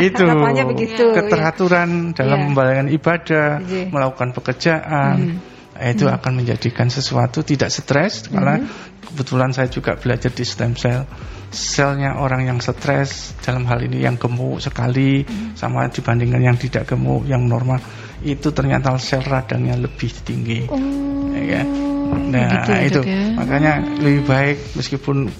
[0.08, 0.24] itu
[0.68, 2.22] begitu keteraturan ya.
[2.22, 2.46] dalam yeah.
[2.52, 3.88] membayangkan ibadah yeah.
[3.88, 6.16] melakukan pekerjaan mm itu hmm.
[6.16, 8.32] akan menjadikan sesuatu tidak stres hmm.
[8.32, 8.54] karena
[9.06, 11.04] kebetulan saya juga belajar di stem cell
[11.52, 15.54] selnya orang yang stres dalam hal ini yang gemuk sekali hmm.
[15.54, 17.78] sama dibandingkan yang tidak gemuk yang normal
[18.24, 21.62] itu ternyata sel radangnya lebih tinggi oh, ya
[22.16, 23.22] nah gitu ya, itu ya?
[23.38, 25.30] makanya lebih baik meskipun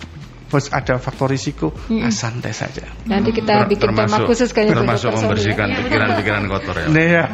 [0.47, 2.07] bos ada faktor risiko hmm.
[2.14, 2.87] santai saja.
[3.03, 6.87] Nanti kita bikin tema khusus kayaknya termasuk membersihkan pikiran-pikiran kotor ya.
[6.87, 7.24] Nah, ya.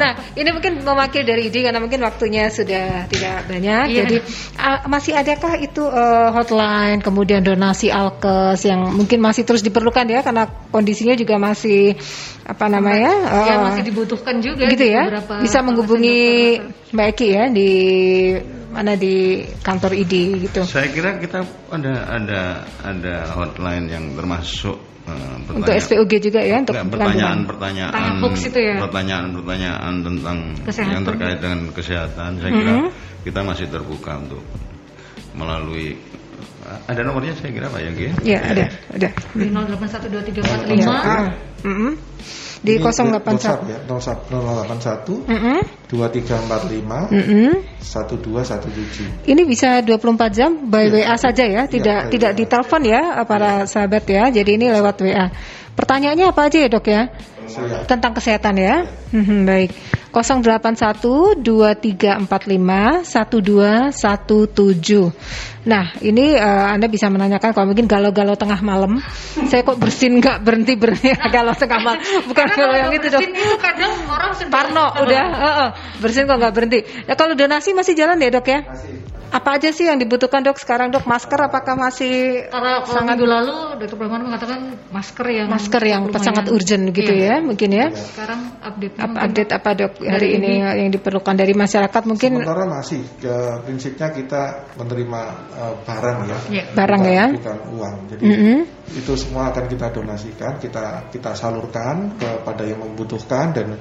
[0.00, 3.84] Nah, ini mungkin mewakili dari ide karena mungkin waktunya sudah tidak banyak.
[3.90, 3.98] Iya.
[4.02, 4.16] Jadi
[4.58, 10.20] uh, masih adakah itu uh, hotline, kemudian donasi alkes yang mungkin masih terus diperlukan ya
[10.26, 11.94] karena kondisinya juga masih
[12.46, 13.12] apa namanya?
[13.46, 15.06] Ya, uh, masih dibutuhkan juga gitu ya.
[15.42, 16.58] Bisa menghubungi
[16.90, 17.70] Mbak Eki ya di
[18.70, 20.14] mana di kantor ID
[20.46, 20.62] gitu.
[20.62, 21.42] Saya kira kita
[21.74, 22.40] ada ada
[22.86, 24.78] ada hotline yang termasuk
[25.10, 27.90] uh, untuk SPOG juga ya untuk pertanyaan-pertanyaan
[28.54, 28.78] ya?
[28.78, 30.92] pertanyaan-pertanyaan tentang kesehatan.
[30.94, 32.30] yang terkait dengan kesehatan.
[32.38, 32.90] Saya kira mm -hmm.
[33.26, 34.42] kita masih terbuka untuk
[35.34, 35.98] melalui
[36.86, 38.06] ada nomornya saya kira Pak Yonggi.
[38.22, 39.08] Ya, ada, ada.
[39.34, 40.78] Di 08123455.
[40.78, 41.26] Ya, ah.
[41.66, 41.92] mm -hmm
[42.60, 45.58] di 081 ya 081 mm -hmm.
[45.88, 47.52] 2345 mm -hmm.
[47.80, 51.08] 1217 ini bisa 24 jam by ya.
[51.08, 53.68] WA saja ya tidak ya, tidak ditelepon ya para ya.
[53.68, 55.32] sahabat ya jadi ini lewat WA
[55.72, 57.02] pertanyaannya apa aja ya dok ya
[57.50, 57.90] Siap.
[57.90, 58.86] tentang kesehatan ya.
[59.10, 59.74] Hmm, baik
[60.10, 65.14] 081 2345 1217.
[65.60, 68.98] Nah, ini uh, Anda bisa menanyakan kalau mungkin galau-galau tengah malam,
[69.46, 72.00] saya kok bersin nggak berhenti berhenti galau tengah malam.
[72.26, 73.22] Bukan kalau yang itu dong.
[73.22, 75.68] itu kadang orang Parno udah, uh, uh,
[76.02, 76.80] bersin kok nggak berhenti.
[77.06, 78.60] Ya kalau donasi masih jalan ya, Dok ya?
[78.66, 79.09] Masih.
[79.30, 81.06] Apa aja sih yang dibutuhkan dok sekarang dok?
[81.06, 86.50] Masker apakah masih Karena sangat minggu lalu dokter Pramono mengatakan masker yang masker yang sangat
[86.50, 87.38] urgent gitu iya.
[87.38, 87.86] ya mungkin ya.
[87.94, 92.42] Sekarang update apa, update apa dok hari ini, ini yang diperlukan dari masyarakat mungkin?
[92.42, 94.42] Sementara masih ke prinsipnya kita
[94.74, 95.22] menerima
[95.54, 96.38] uh, barang ya.
[96.50, 96.64] ya.
[96.74, 97.24] Barang ya.
[97.30, 97.94] Bukan uang.
[98.10, 98.58] Jadi mm -hmm.
[98.98, 103.78] itu semua akan kita donasikan, kita kita salurkan kepada yang membutuhkan dan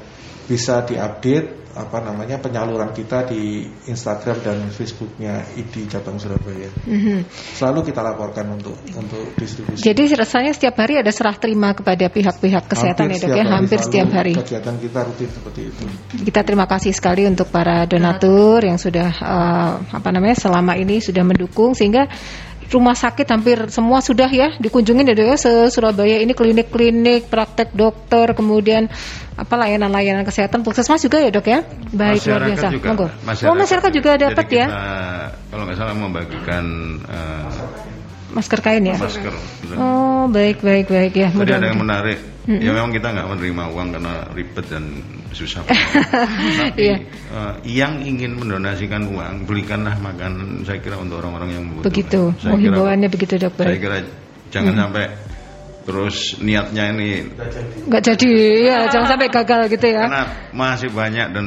[0.49, 6.65] bisa diupdate apa namanya penyaluran kita di Instagram dan Facebooknya ID cabang Surabaya.
[6.65, 7.29] Mm-hmm.
[7.29, 9.85] Selalu kita laporkan untuk untuk distribusi.
[9.85, 13.79] Jadi rasanya setiap hari ada serah terima kepada pihak-pihak kesehatan hampir ya dok ya, hampir
[13.79, 14.33] setiap hari.
[14.33, 15.83] Kegiatan kita rutin seperti itu.
[16.25, 21.21] Kita terima kasih sekali untuk para donatur yang sudah uh, apa namanya selama ini sudah
[21.21, 22.09] mendukung sehingga
[22.69, 25.37] rumah sakit hampir semua sudah ya dikunjungin ya dok ya.
[25.37, 28.87] Se Surabaya ini klinik-klinik, praktek dokter, kemudian
[29.39, 31.65] apa layanan-layanan kesehatan puskesmas juga ya dok ya?
[31.93, 32.67] Baik masyarakat luar biasa.
[32.69, 33.07] juga, Monggo.
[33.25, 34.11] masyarakat, oh masyarakat juga.
[34.19, 34.65] dapat ya?
[35.49, 36.65] kalau nggak salah membagikan
[37.09, 37.49] uh,
[38.33, 38.95] masker kain ya?
[38.97, 39.33] Masker.
[39.77, 41.29] Oh baik baik baik ya.
[41.33, 42.19] Tadi ada yang menarik.
[42.49, 42.65] Mm-hmm.
[42.65, 44.83] ya memang kita nggak menerima uang karena ribet dan
[45.37, 45.61] susah.
[45.69, 46.97] Tapi yeah.
[47.29, 51.93] uh, yang ingin mendonasikan uang belikanlah makanan saya kira untuk orang-orang yang membutuhkan.
[51.93, 52.21] Begitu.
[52.41, 53.97] Saya oh himbauannya begitu dok saya kira
[54.49, 54.81] jangan mm-hmm.
[54.81, 55.05] sampai
[55.85, 57.09] terus niatnya ini
[57.85, 58.33] nggak jadi.
[58.65, 60.03] Ya jangan sampai gagal gitu ya.
[60.09, 61.45] Karena masih banyak dan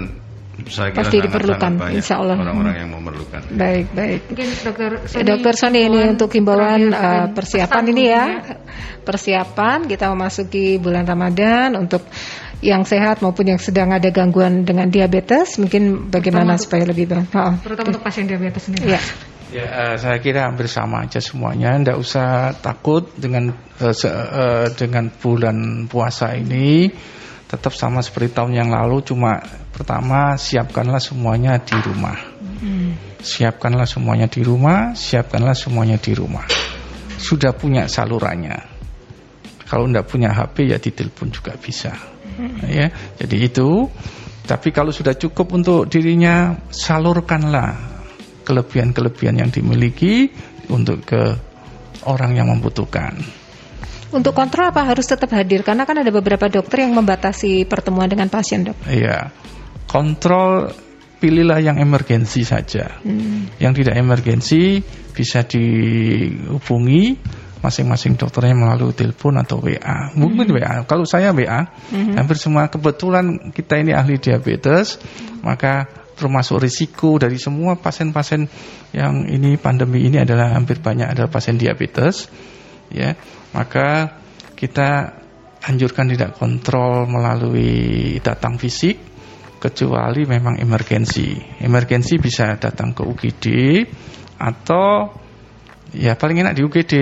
[0.68, 5.54] saya kira pasti diperlukan insya Allah orang-orang yang memerlukan baik baik mungkin dokter Sony, dokter
[5.56, 8.24] Sony ini untuk himbauan uh, persiapan ini ya
[9.02, 12.06] persiapan kita memasuki bulan Ramadan untuk
[12.62, 17.34] yang sehat maupun yang sedang ada gangguan dengan diabetes mungkin bagaimana terutama supaya lebih baik
[17.34, 17.54] oh.
[17.58, 19.02] terutama untuk pasien diabetes sendiri ya.
[19.52, 21.76] Ya, uh, saya kira hampir sama aja semuanya.
[21.76, 26.88] Tidak usah takut dengan uh, se, uh, dengan bulan puasa ini.
[27.52, 29.04] Tetap sama seperti tahun yang lalu.
[29.04, 29.44] Cuma
[29.76, 32.16] pertama siapkanlah semuanya di rumah.
[32.40, 32.96] Hmm.
[33.20, 34.96] Siapkanlah semuanya di rumah.
[34.96, 36.48] Siapkanlah semuanya di rumah.
[37.20, 38.56] Sudah punya salurannya.
[39.68, 41.92] Kalau tidak punya HP ya ditelepon juga bisa.
[42.40, 42.56] Hmm.
[42.64, 42.88] Ya,
[43.20, 43.92] jadi itu.
[44.42, 47.76] Tapi kalau sudah cukup untuk dirinya, salurkanlah
[48.42, 50.32] kelebihan-kelebihan yang dimiliki
[50.72, 51.22] untuk ke
[52.08, 53.41] orang yang membutuhkan.
[54.12, 55.64] Untuk kontrol apa harus tetap hadir?
[55.64, 58.76] Karena kan ada beberapa dokter yang membatasi pertemuan dengan pasien, dok.
[58.84, 59.32] Iya,
[59.88, 60.68] kontrol
[61.22, 63.00] pilihlah yang emergensi saja.
[63.00, 63.48] Hmm.
[63.56, 64.82] Yang tidak emergensi
[65.16, 67.16] bisa dihubungi
[67.62, 70.10] masing-masing dokternya melalui telepon atau WA.
[70.18, 70.56] Mungkin hmm.
[70.58, 70.74] WA.
[70.82, 72.18] Kalau saya WA, hmm.
[72.18, 74.98] hampir semua kebetulan kita ini ahli diabetes,
[75.46, 75.86] maka
[76.18, 78.50] termasuk risiko dari semua pasien-pasien
[78.90, 82.26] yang ini pandemi ini adalah hampir banyak adalah pasien diabetes.
[82.92, 83.16] Ya,
[83.52, 84.18] maka
[84.56, 85.20] kita
[85.62, 88.98] anjurkan tidak kontrol melalui datang fisik
[89.62, 91.38] kecuali memang emergensi.
[91.62, 93.46] Emergensi bisa datang ke UGD
[94.42, 95.06] atau
[95.94, 96.94] ya paling enak di UGD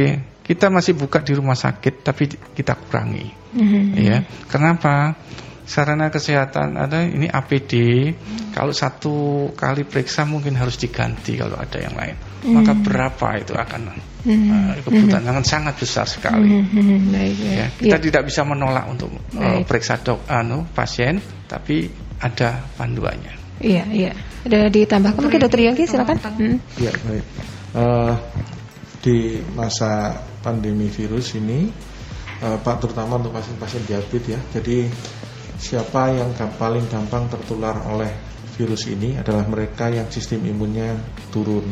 [0.44, 3.84] kita masih buka di rumah sakit tapi kita kurangi mm-hmm.
[3.96, 4.18] ya
[4.51, 5.14] kenapa
[5.62, 7.72] sarana kesehatan ada ini APD
[8.11, 8.51] mm-hmm.
[8.51, 12.51] kalau satu kali periksa mungkin harus diganti kalau ada yang lain mm-hmm.
[12.51, 13.94] maka berapa itu akan
[14.25, 14.51] mm-hmm.
[14.51, 15.47] uh, kebutuhan mm-hmm.
[15.47, 16.99] sangat besar sekali mm-hmm.
[17.12, 18.03] Baik, ya kita ya.
[18.03, 21.91] tidak bisa menolak untuk uh, periksa dok anu pasien tapi
[22.21, 24.12] ada panduannya iya iya
[24.45, 26.57] ada ditambahkan mungkin dokter Yongki silakan hmm.
[26.81, 27.25] iya baik
[27.77, 28.14] uh,
[29.01, 31.68] di masa pandemi virus ini
[32.45, 34.41] uh, Pak terutama untuk pasien-pasien diabetes ya.
[34.57, 34.89] Jadi
[35.61, 38.09] siapa yang paling gampang tertular oleh
[38.57, 40.97] virus ini adalah mereka yang sistem imunnya
[41.33, 41.64] turun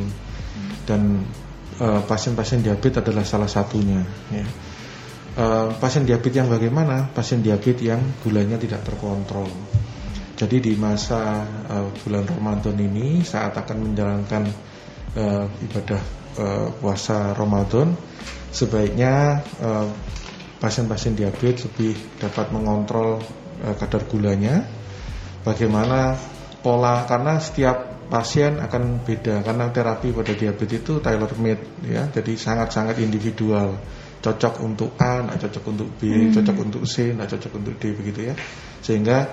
[0.89, 1.25] dan
[1.79, 4.03] pasien-pasien diabetes adalah salah satunya
[4.35, 4.47] ya.
[5.39, 7.07] Uh, pasien diabetes yang bagaimana?
[7.15, 9.47] Pasien diabetes yang gulanya tidak terkontrol.
[10.35, 14.51] Jadi di masa uh, bulan Ramadan ini saat akan menjalankan
[15.15, 16.03] uh, ibadah
[16.43, 17.95] uh, puasa Ramadan
[18.49, 19.89] sebaiknya eh,
[20.59, 23.21] pasien-pasien uh, diabetes lebih dapat mengontrol
[23.63, 24.65] uh, kadar gulanya.
[25.45, 26.17] Bagaimana
[26.65, 32.33] pola karena setiap pasien akan beda karena terapi pada diabetes itu tailor made ya, jadi
[32.35, 33.77] sangat-sangat individual.
[34.19, 36.35] Cocok untuk A, tidak cocok untuk B, hmm.
[36.35, 38.35] cocok untuk C, tidak cocok untuk D begitu ya.
[38.83, 39.31] Sehingga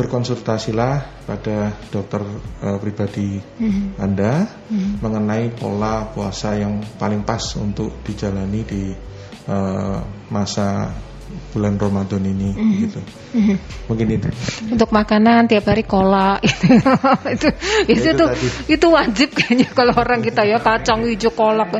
[0.00, 2.22] berkonsultasilah pada dokter
[2.64, 4.00] uh, pribadi mm-hmm.
[4.00, 4.92] Anda mm-hmm.
[5.04, 8.88] mengenai pola puasa yang paling pas untuk dijalani di
[9.50, 10.00] uh,
[10.32, 10.88] masa
[11.50, 12.80] bulan Ramadan ini mm-hmm.
[12.86, 13.00] gitu.
[13.34, 13.56] Mm-hmm.
[13.90, 14.28] Mungkin itu.
[14.70, 16.66] Untuk makanan tiap hari kola itu
[17.26, 17.48] itu
[17.90, 18.26] itu, itu,
[18.66, 21.70] itu wajib kayaknya kalau orang kita ya kacang hijau kolak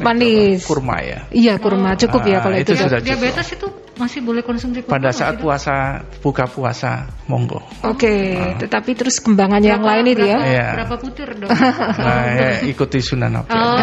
[0.00, 0.62] manis.
[0.62, 1.26] Kurma ya.
[1.34, 2.74] Iya kurma cukup ya kalau itu.
[2.74, 7.62] itu sudah Diabetes itu masih boleh konsumsi kurma pada saat puasa buka puasa monggo.
[7.86, 8.58] Oke, okay, uh.
[8.58, 10.38] tetapi terus kembangan berapa, yang lain itu ya.
[10.42, 10.66] Iya.
[10.78, 11.50] Berapa putir dong?
[11.50, 13.50] nah, ya, ikuti sunan apa?
[13.50, 13.78] Oh,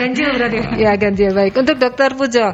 [0.00, 0.58] ganjil berarti.
[0.80, 1.52] Ya ganjil baik.
[1.56, 2.46] Untuk dokter Pujo,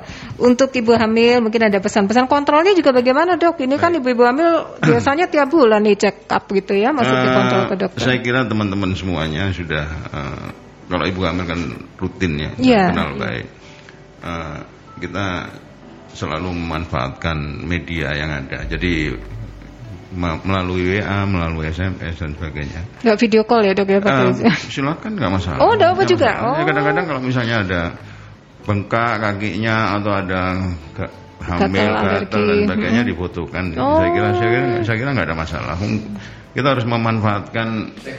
[0.42, 3.62] untuk ibu hamil mungkin ada pesan-pesan kontrolnya juga bagaimana dok?
[3.62, 4.50] Ini kan ibu-ibu hamil
[4.90, 8.02] biasanya tiap bulan nih check up gitu ya, masuk uh, kontrol ke dokter.
[8.02, 11.60] Saya kira teman-teman semuanya sudah uh, kalau ibu hamil kan
[12.02, 12.86] rutin ya, yeah.
[12.90, 13.46] kenal baik.
[14.20, 14.58] Uh,
[14.98, 15.48] kita
[16.12, 18.66] selalu memanfaatkan media yang ada.
[18.66, 19.14] Jadi
[20.18, 22.82] melalui WA, melalui SMS dan sebagainya.
[23.06, 24.34] Gak video call ya dok ya Uh,
[24.74, 25.58] silakan nggak masalah.
[25.62, 26.34] Oh, ada apa juga?
[26.34, 26.66] Ya, oh.
[26.66, 27.82] Kadang-kadang kalau misalnya ada
[28.66, 30.40] bengkak kakinya atau ada
[31.40, 33.10] hamil, gatal dan sebagainya hmm.
[33.14, 33.64] difotokan.
[33.78, 34.02] Oh.
[34.02, 35.74] Saya kira saya kira saya kira nggak ada masalah.
[36.50, 37.68] Kita harus memanfaatkan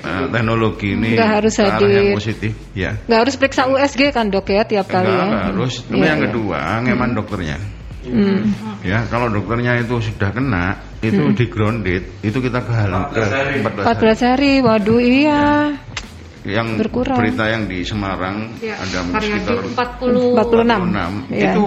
[0.08, 1.90] uh, teknologi ini nggak harus hadir.
[1.92, 2.96] yang positif, ya.
[3.04, 5.40] Nggak harus periksa USG kan dok ya tiap kali nggak, ya.
[5.52, 5.74] harus.
[5.84, 6.26] Tapi ya, yang ya.
[6.32, 7.18] kedua, ngeman hmm.
[7.20, 7.58] dokternya.
[8.02, 8.42] Hmm.
[8.82, 11.38] Ya, kalau dokternya itu sudah kena, itu hmm.
[11.38, 13.54] di grounded, itu kita ke halang ke 14 hari.
[13.62, 14.54] 14 hari.
[14.66, 15.28] Waduh, iya.
[15.28, 15.46] Ya.
[16.42, 17.22] Yang Berkurang.
[17.22, 21.30] berita yang di Semarang ya, ada sekitar 40 46.
[21.30, 21.38] 46.
[21.38, 21.54] Ya.
[21.54, 21.66] Itu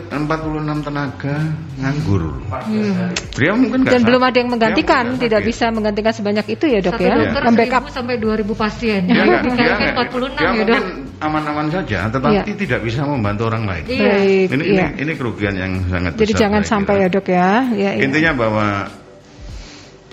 [0.00, 1.36] 46 tenaga
[1.76, 2.24] nganggur.
[2.48, 3.12] Hmm.
[3.36, 7.04] Dia mungkin Dan belum ada yang menggantikan, tidak bisa menggantikan sebanyak itu ya dok Satu
[7.04, 7.14] ya.
[7.20, 9.02] Dokter Membackup sampai 2000 pasien.
[9.12, 10.82] Ya, ya, dia, 46 dia ya dok.
[11.20, 12.56] aman-aman saja, tetapi ya.
[12.56, 13.84] tidak bisa membantu orang lain.
[13.86, 14.08] Iya.
[14.08, 14.86] Baik, ini, ya.
[14.88, 16.26] ini ini kerugian yang sangat Jadi besar.
[16.26, 17.50] Jadi jangan sampai ya dok ya.
[17.76, 18.02] ya, ya.
[18.02, 18.66] Intinya bahwa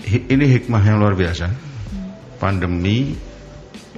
[0.04, 1.48] ini hikmah yang luar biasa.
[2.36, 3.14] Pandemi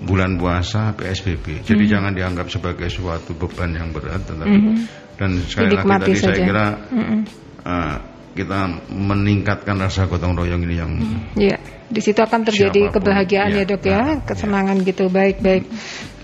[0.02, 1.62] bulan puasa PSBB.
[1.62, 1.92] Jadi hmm.
[1.92, 4.76] jangan dianggap sebagai suatu beban yang berat, tetapi hmm.
[5.18, 6.26] dan sekali lagi tadi saja.
[6.26, 7.18] saya kira hmm.
[7.62, 7.96] uh,
[8.34, 11.38] kita meningkatkan rasa gotong royong ini yang hmm.
[11.38, 12.94] ya di situ akan terjadi siapa pun.
[12.98, 14.86] kebahagiaan ya, ya dok ya, ya kesenangan ya.
[14.90, 15.64] gitu baik baik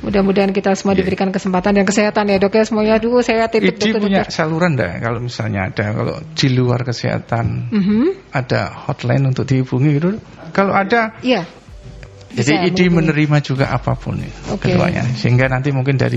[0.03, 1.05] mudah-mudahan kita semua ya.
[1.05, 4.99] diberikan kesempatan dan kesehatan ya dok ya semuanya dulu saya titip Idi punya saluran dah
[4.99, 8.05] kalau misalnya ada kalau di luar kesehatan mm -hmm.
[8.35, 10.19] ada hotline untuk dihubungi gitu
[10.51, 11.47] kalau ada ya
[12.31, 14.71] jadi ID menerima juga apa pun okay.
[14.71, 16.15] keduanya, sehingga nanti mungkin dari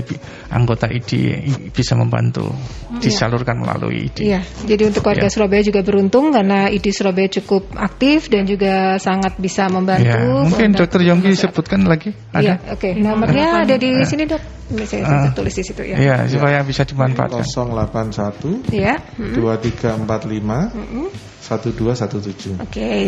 [0.54, 1.42] anggota ID
[1.74, 2.54] bisa membantu
[2.94, 3.02] iya.
[3.02, 4.18] disalurkan melalui ID.
[4.22, 5.32] Iya, jadi untuk warga ya.
[5.34, 10.06] Surabaya juga beruntung karena ID Surabaya cukup aktif dan juga sangat bisa membantu.
[10.06, 12.14] Ya, mungkin Dokter Yonggi sebutkan lagi.
[12.30, 12.78] Iya, oke.
[12.78, 12.92] Okay.
[12.94, 14.42] Nomornya ada di sini dok.
[14.64, 15.96] Ini saya, uh, tulis di situ ya.
[16.00, 17.44] Iya, supaya bisa dimanfaatkan.
[17.44, 18.96] 081 ya.
[18.96, 19.36] Hmm.
[19.36, 21.33] 2345 hmm.
[21.44, 22.56] 1217.
[22.56, 22.72] Oke.
[22.72, 23.02] Okay.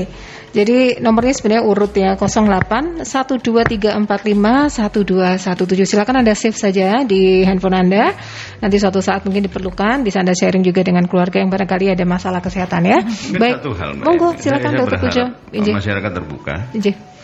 [0.52, 5.88] Jadi nomornya sebenarnya urut ya 08 12345 1217.
[5.88, 8.12] Silakan Anda save saja di handphone Anda.
[8.60, 12.44] Nanti suatu saat mungkin diperlukan bisa Anda sharing juga dengan keluarga yang barangkali ada masalah
[12.44, 13.00] kesehatan ya.
[13.04, 13.54] Mungkin Baik.
[13.60, 15.24] Satu hal, Monggo silakan Dokter Pujo.
[15.52, 16.54] Masyarakat terbuka.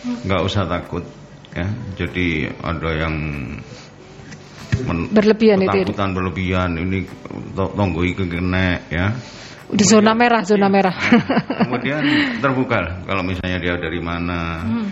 [0.03, 1.05] Enggak usah takut
[1.53, 1.69] ya.
[1.93, 3.15] Jadi ada yang
[5.13, 5.69] berlebihan itu.
[5.69, 7.05] Ya, Ketakutan berlebihan ini
[7.53, 9.13] tonggoi kena ya
[9.73, 10.95] di zona merah, zona merah.
[11.65, 12.03] kemudian
[12.39, 14.63] terbuka kalau misalnya dia dari mana.
[14.63, 14.89] Hmm.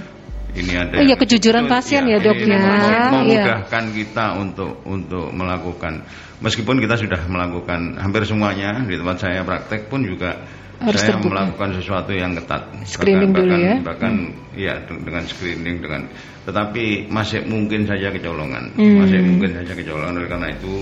[0.52, 1.00] Ini ada.
[1.00, 2.60] Oh, iya kejujuran itu, pasien ya, ya dok ya.
[3.08, 3.94] Memudahkan ya.
[3.96, 6.04] kita untuk untuk melakukan
[6.44, 10.44] meskipun kita sudah melakukan hampir semuanya di tempat saya praktek pun juga
[10.82, 11.30] Harus saya terbuka.
[11.38, 12.68] melakukan sesuatu yang ketat.
[12.90, 13.76] Screening bahkan, dulu ya.
[13.80, 14.58] Bahkan hmm.
[14.58, 16.02] ya dengan screening dengan
[16.42, 18.76] tetapi masih mungkin saja kecolongan.
[18.76, 19.06] Hmm.
[19.06, 20.74] Masih mungkin saja kecolongan oleh karena itu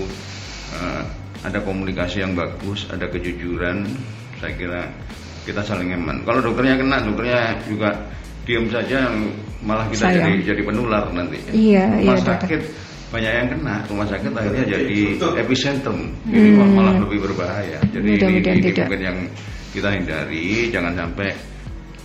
[0.74, 1.04] uh,
[1.40, 3.88] ada komunikasi yang bagus, ada kejujuran,
[4.40, 4.80] saya kira
[5.48, 6.20] kita saling eman.
[6.28, 7.90] Kalau dokternya kena, dokternya juga
[8.44, 9.08] diam saja,
[9.64, 10.36] malah kita Sayang.
[10.36, 11.40] jadi jadi penular nanti.
[11.52, 13.12] Iya, rumah iya, sakit dokter.
[13.12, 14.98] banyak yang kena, rumah sakit akhirnya jadi
[15.40, 16.70] epicentrum, jadi hmm.
[16.76, 17.78] malah lebih berbahaya.
[17.88, 19.18] Jadi Mudah ini, ini mungkin yang
[19.70, 21.28] kita hindari, jangan sampai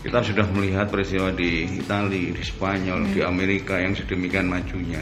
[0.05, 3.13] kita sudah melihat peristiwa di Italia, di Spanyol, hmm.
[3.17, 5.01] di Amerika yang sedemikian majunya,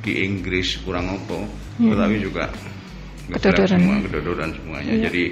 [0.00, 1.42] di Inggris kurang opo,
[1.80, 1.90] hmm.
[1.90, 2.46] tetapi juga
[3.32, 5.04] kedodoran semua kedodoran semuanya iya.
[5.08, 5.24] jadi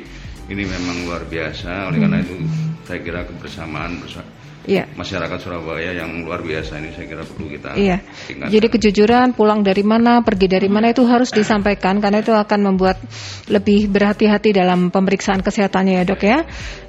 [0.50, 2.04] ini memang luar biasa oleh hmm.
[2.08, 2.34] karena itu
[2.88, 4.28] saya kira kebersamaan bersama
[4.62, 4.86] Iya.
[4.94, 7.98] Masyarakat Surabaya yang luar biasa ini saya kira perlu kita Iya.
[8.46, 13.02] Jadi kejujuran pulang dari mana, pergi dari mana itu harus disampaikan karena itu akan membuat
[13.50, 16.38] lebih berhati-hati dalam pemeriksaan kesehatannya ya, Dok ya.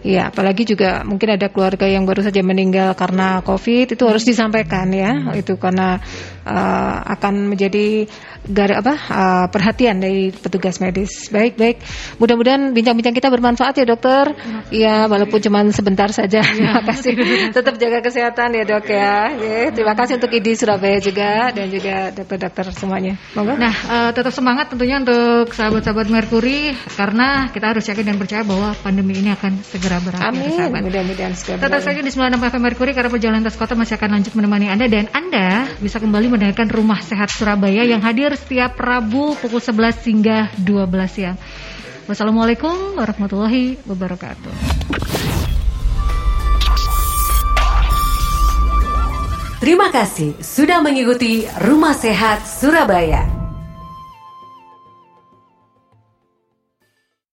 [0.03, 4.91] Iya, apalagi juga mungkin ada keluarga yang baru saja meninggal karena Covid itu harus disampaikan
[4.93, 5.33] ya.
[5.33, 5.97] Itu karena
[6.45, 8.05] uh, akan menjadi
[8.43, 11.31] gar apa uh, perhatian dari petugas medis.
[11.31, 11.79] Baik, baik.
[12.19, 14.35] Mudah-mudahan bincang-bincang kita bermanfaat ya, Dokter.
[14.69, 16.43] Iya, walaupun cuma sebentar saja.
[16.53, 17.15] Terima kasih.
[17.63, 19.31] Tetap jaga kesehatan ya, Dok ya.
[19.39, 19.71] ya.
[19.71, 23.15] Terima kasih untuk ID Surabaya juga dan juga dokter-dokter semuanya.
[23.31, 23.55] Monggo.
[23.55, 28.75] Nah, uh, tetap semangat tentunya untuk sahabat-sahabat Merkuri karena kita harus yakin dan percaya bahwa
[28.83, 30.91] pandemi ini akan segera berakhir, Amin.
[30.91, 31.63] Mudah-mudahan segera.
[31.63, 34.91] Tetap saja di 96 FM Merkuri karena perjalanan tas kota masih akan lanjut menemani Anda
[34.91, 40.51] dan Anda bisa kembali mendengarkan Rumah Sehat Surabaya yang hadir setiap Rabu pukul 11 hingga
[40.59, 41.39] 12 siang.
[42.11, 45.42] Wassalamualaikum warahmatullahi wabarakatuh.
[49.63, 53.42] Terima kasih sudah mengikuti Rumah Sehat Surabaya.